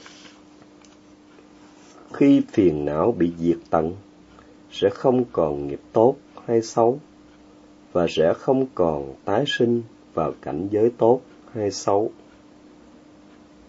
Khi 2.13 2.41
phiền 2.51 2.85
não 2.85 3.11
bị 3.11 3.31
diệt 3.37 3.57
tận, 3.69 3.93
sẽ 4.71 4.89
không 4.89 5.23
còn 5.31 5.67
nghiệp 5.67 5.81
tốt 5.93 6.15
hay 6.45 6.61
xấu, 6.61 6.99
và 7.91 8.07
sẽ 8.09 8.33
không 8.33 8.65
còn 8.75 9.13
tái 9.25 9.43
sinh 9.47 9.81
vào 10.13 10.33
cảnh 10.41 10.67
giới 10.71 10.91
tốt 10.97 11.21
hay 11.53 11.71
xấu. 11.71 12.11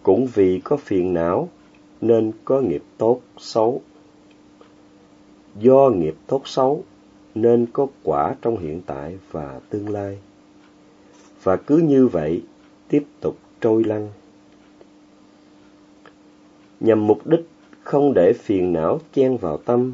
Cũng 0.03 0.27
vì 0.33 0.61
có 0.63 0.77
phiền 0.77 1.13
não 1.13 1.49
nên 2.01 2.31
có 2.45 2.61
nghiệp 2.61 2.83
tốt 2.97 3.21
xấu. 3.37 3.81
Do 5.59 5.89
nghiệp 5.89 6.15
tốt 6.27 6.41
xấu 6.45 6.83
nên 7.35 7.65
có 7.73 7.87
quả 8.03 8.35
trong 8.41 8.57
hiện 8.57 8.81
tại 8.85 9.17
và 9.31 9.59
tương 9.69 9.89
lai. 9.89 10.19
Và 11.43 11.55
cứ 11.55 11.77
như 11.77 12.07
vậy 12.07 12.41
tiếp 12.87 13.05
tục 13.21 13.37
trôi 13.61 13.83
lăn. 13.83 14.09
Nhằm 16.79 17.07
mục 17.07 17.27
đích 17.27 17.47
không 17.83 18.13
để 18.13 18.33
phiền 18.33 18.73
não 18.73 18.99
chen 19.13 19.37
vào 19.37 19.57
tâm, 19.57 19.93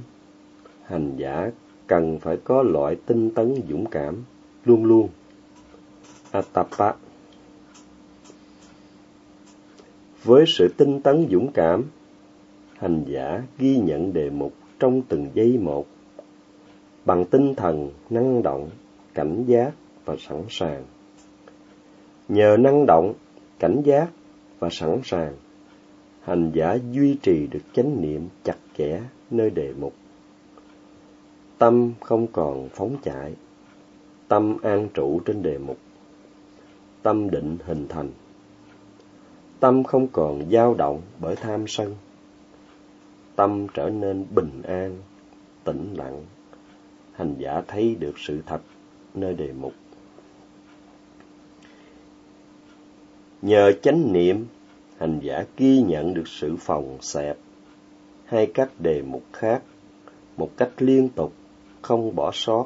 hành 0.90 1.16
giả 1.18 1.52
cần 1.88 2.20
phải 2.20 2.38
có 2.44 2.64
loại 2.64 2.96
tinh 3.06 3.30
tấn 3.30 3.56
dũng 3.70 3.86
cảm 3.86 4.24
luôn 4.66 4.86
luôn. 4.86 5.10
Atapa 6.32 6.92
Với 10.24 10.46
sự 10.48 10.68
tinh 10.78 11.02
tấn 11.02 11.28
dũng 11.32 11.52
cảm, 11.54 11.84
hành 12.78 13.04
giả 13.08 13.42
ghi 13.58 13.78
nhận 13.78 14.14
đề 14.14 14.30
mục 14.30 14.54
trong 14.80 15.02
từng 15.02 15.28
giây 15.34 15.58
một, 15.58 15.86
bằng 17.06 17.26
tinh 17.26 17.56
thần 17.56 17.92
năng 18.10 18.44
động, 18.44 18.70
cảnh 19.14 19.44
giác 19.48 19.72
và 20.06 20.16
sẵn 20.20 20.44
sàng. 20.50 20.84
Nhờ 22.28 22.58
năng 22.60 22.86
động, 22.86 23.14
cảnh 23.60 23.82
giác 23.86 24.10
và 24.60 24.70
sẵn 24.72 25.00
sàng, 25.04 25.34
hành 26.22 26.52
giả 26.54 26.78
duy 26.92 27.18
trì 27.22 27.48
được 27.48 27.64
chánh 27.74 28.02
niệm 28.02 28.28
chặt 28.44 28.58
chẽ 28.78 29.02
nơi 29.32 29.50
đề 29.50 29.74
mục. 29.80 29.94
Tâm 31.60 31.94
không 32.00 32.28
còn 32.28 32.70
phóng 32.70 32.98
chạy, 33.04 33.34
tâm 34.28 34.58
an 34.64 34.88
trụ 34.94 35.20
trên 35.26 35.44
đề 35.44 35.58
mục. 35.58 35.78
Tâm 37.04 37.30
định 37.30 37.58
hình 37.64 37.88
thành. 37.88 38.12
Tâm 39.60 39.84
không 39.84 40.08
còn 40.08 40.50
dao 40.52 40.74
động 40.74 41.02
bởi 41.20 41.36
tham 41.36 41.68
sân. 41.68 41.96
Tâm 43.36 43.68
trở 43.74 43.90
nên 43.90 44.26
bình 44.36 44.62
an 44.64 44.98
tĩnh 45.64 45.94
lặng. 45.98 46.26
Hành 47.12 47.36
giả 47.38 47.62
thấy 47.68 47.96
được 47.96 48.20
sự 48.20 48.42
thật 48.46 48.62
nơi 49.14 49.34
đề 49.34 49.54
mục. 49.54 49.74
Nhờ 53.42 53.72
chánh 53.82 54.14
niệm 54.14 54.46
hành 54.98 55.20
giả 55.24 55.46
ghi 55.58 55.82
nhận 55.82 56.14
được 56.14 56.28
sự 56.28 56.56
phòng 56.60 56.98
xẹp. 57.02 57.38
Hay 58.26 58.52
các 58.54 58.72
đề 58.80 59.02
mục 59.02 59.24
khác 59.34 59.62
một 60.38 60.50
cách 60.58 60.70
liên 60.78 61.10
tục 61.10 61.34
không 61.82 62.16
bỏ 62.16 62.32
sót 62.34 62.66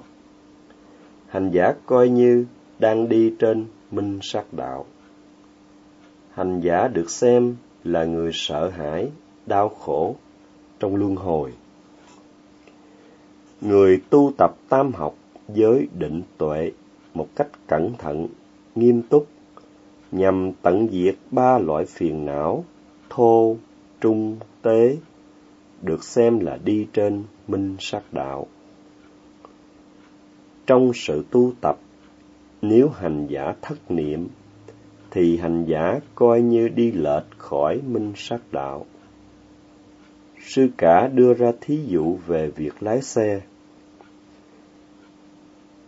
hành 1.28 1.52
giả 1.52 1.74
coi 1.86 2.10
như 2.10 2.46
đang 2.80 3.10
đi 3.10 3.34
trên 3.40 3.66
minh 3.92 4.20
sát 4.22 4.54
đạo 4.54 4.86
hành 6.34 6.60
giả 6.62 6.88
được 6.88 7.10
xem 7.10 7.56
là 7.84 8.06
người 8.06 8.32
sợ 8.34 8.70
hãi, 8.70 9.10
đau 9.46 9.70
khổ 9.70 10.16
trong 10.80 10.96
luân 10.96 11.16
hồi. 11.16 11.54
Người 13.62 14.02
tu 14.10 14.32
tập 14.38 14.56
tam 14.70 14.92
học 14.94 15.16
với 15.48 15.88
định 16.00 16.22
tuệ 16.38 16.72
một 17.14 17.28
cách 17.36 17.48
cẩn 17.68 17.94
thận, 17.98 18.28
nghiêm 18.76 19.02
túc, 19.02 19.28
nhằm 20.12 20.52
tận 20.62 20.88
diệt 20.92 21.16
ba 21.32 21.58
loại 21.58 21.86
phiền 21.86 22.26
não, 22.26 22.66
thô, 23.10 23.58
trung, 24.02 24.38
tế, 24.62 24.98
được 25.82 26.04
xem 26.04 26.40
là 26.40 26.58
đi 26.66 26.88
trên 26.94 27.24
minh 27.48 27.76
sát 27.80 28.02
đạo. 28.12 28.48
Trong 30.68 30.92
sự 30.96 31.24
tu 31.32 31.54
tập, 31.62 31.78
nếu 32.62 32.90
hành 32.90 33.28
giả 33.28 33.54
thất 33.62 33.92
niệm 33.92 34.28
thì 35.12 35.38
hành 35.38 35.66
giả 35.66 36.00
coi 36.16 36.42
như 36.42 36.68
đi 36.68 36.92
lệch 36.92 37.26
khỏi 37.38 37.82
minh 37.88 38.14
sát 38.16 38.40
đạo. 38.52 38.86
Sư 40.46 40.68
cả 40.78 41.08
đưa 41.08 41.34
ra 41.34 41.52
thí 41.62 41.80
dụ 41.88 42.18
về 42.28 42.52
việc 42.56 42.84
lái 42.84 43.02
xe. 43.02 43.42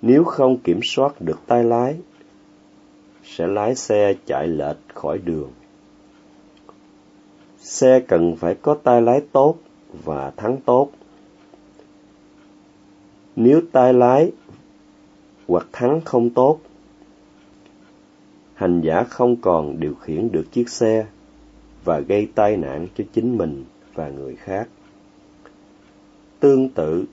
Nếu 0.02 0.24
không 0.24 0.58
kiểm 0.58 0.80
soát 0.84 1.22
được 1.22 1.40
tay 1.48 1.64
lái, 1.64 1.96
sẽ 3.24 3.48
lái 3.48 3.76
xe 3.76 4.14
chạy 4.26 4.48
lệch 4.48 4.78
khỏi 4.94 5.18
đường. 5.18 5.52
Xe 7.60 8.00
cần 8.00 8.36
phải 8.36 8.56
có 8.56 8.78
tay 8.84 9.02
lái 9.02 9.22
tốt 9.32 9.56
và 10.04 10.32
thắng 10.38 10.58
tốt. 10.66 10.92
Nếu 13.36 13.62
tay 13.72 13.94
lái 13.94 14.32
hoặc 15.48 15.68
thắng 15.72 16.02
không 16.02 16.30
tốt, 16.30 16.60
hành 18.54 18.82
giả 18.82 19.04
không 19.04 19.36
còn 19.36 19.80
điều 19.80 19.96
khiển 19.96 20.32
được 20.32 20.52
chiếc 20.52 20.70
xe 20.70 21.06
và 21.84 22.00
gây 22.00 22.28
tai 22.36 22.58
nạn 22.58 22.88
cho 22.96 23.04
chính 23.14 23.38
mình 23.38 23.64
và 23.94 24.10
người 24.10 24.36
khác. 24.36 24.68
Tương 26.40 26.70
tự, 26.70 27.06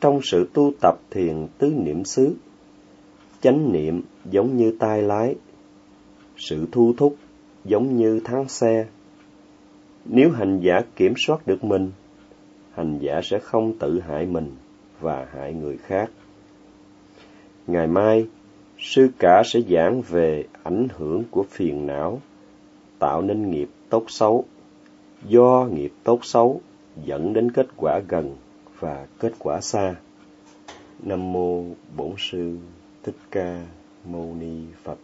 trong 0.00 0.20
sự 0.22 0.48
tu 0.54 0.72
tập 0.80 1.00
thiền 1.10 1.46
tứ 1.58 1.72
niệm 1.76 2.04
xứ, 2.04 2.34
chánh 3.40 3.72
niệm 3.72 4.02
giống 4.24 4.56
như 4.56 4.76
tay 4.78 5.02
lái, 5.02 5.34
sự 6.36 6.66
thu 6.72 6.94
thúc 6.96 7.16
giống 7.64 7.96
như 7.96 8.20
thắng 8.24 8.48
xe. 8.48 8.86
Nếu 10.04 10.30
hành 10.30 10.60
giả 10.60 10.80
kiểm 10.96 11.14
soát 11.16 11.46
được 11.46 11.64
mình, 11.64 11.90
hành 12.72 12.98
giả 12.98 13.20
sẽ 13.24 13.38
không 13.38 13.78
tự 13.78 14.00
hại 14.00 14.26
mình 14.26 14.56
và 15.00 15.28
hại 15.32 15.54
người 15.54 15.76
khác. 15.76 16.10
Ngày 17.70 17.86
mai, 17.86 18.26
Sư 18.78 19.08
cả 19.18 19.42
sẽ 19.44 19.60
giảng 19.60 20.02
về 20.02 20.44
ảnh 20.62 20.88
hưởng 20.96 21.24
của 21.30 21.42
phiền 21.50 21.86
não 21.86 22.20
tạo 22.98 23.22
nên 23.22 23.50
nghiệp 23.50 23.68
tốt 23.88 24.04
xấu. 24.08 24.44
Do 25.28 25.68
nghiệp 25.72 25.92
tốt 26.04 26.24
xấu 26.24 26.60
dẫn 27.04 27.32
đến 27.32 27.50
kết 27.50 27.66
quả 27.76 28.00
gần 28.08 28.36
và 28.78 29.06
kết 29.18 29.32
quả 29.38 29.60
xa. 29.60 29.94
Nam 31.02 31.32
mô 31.32 31.64
Bổn 31.96 32.14
sư 32.18 32.58
Thích 33.02 33.16
Ca 33.30 33.66
Mâu 34.04 34.34
Ni 34.40 34.64
Phật. 34.82 34.98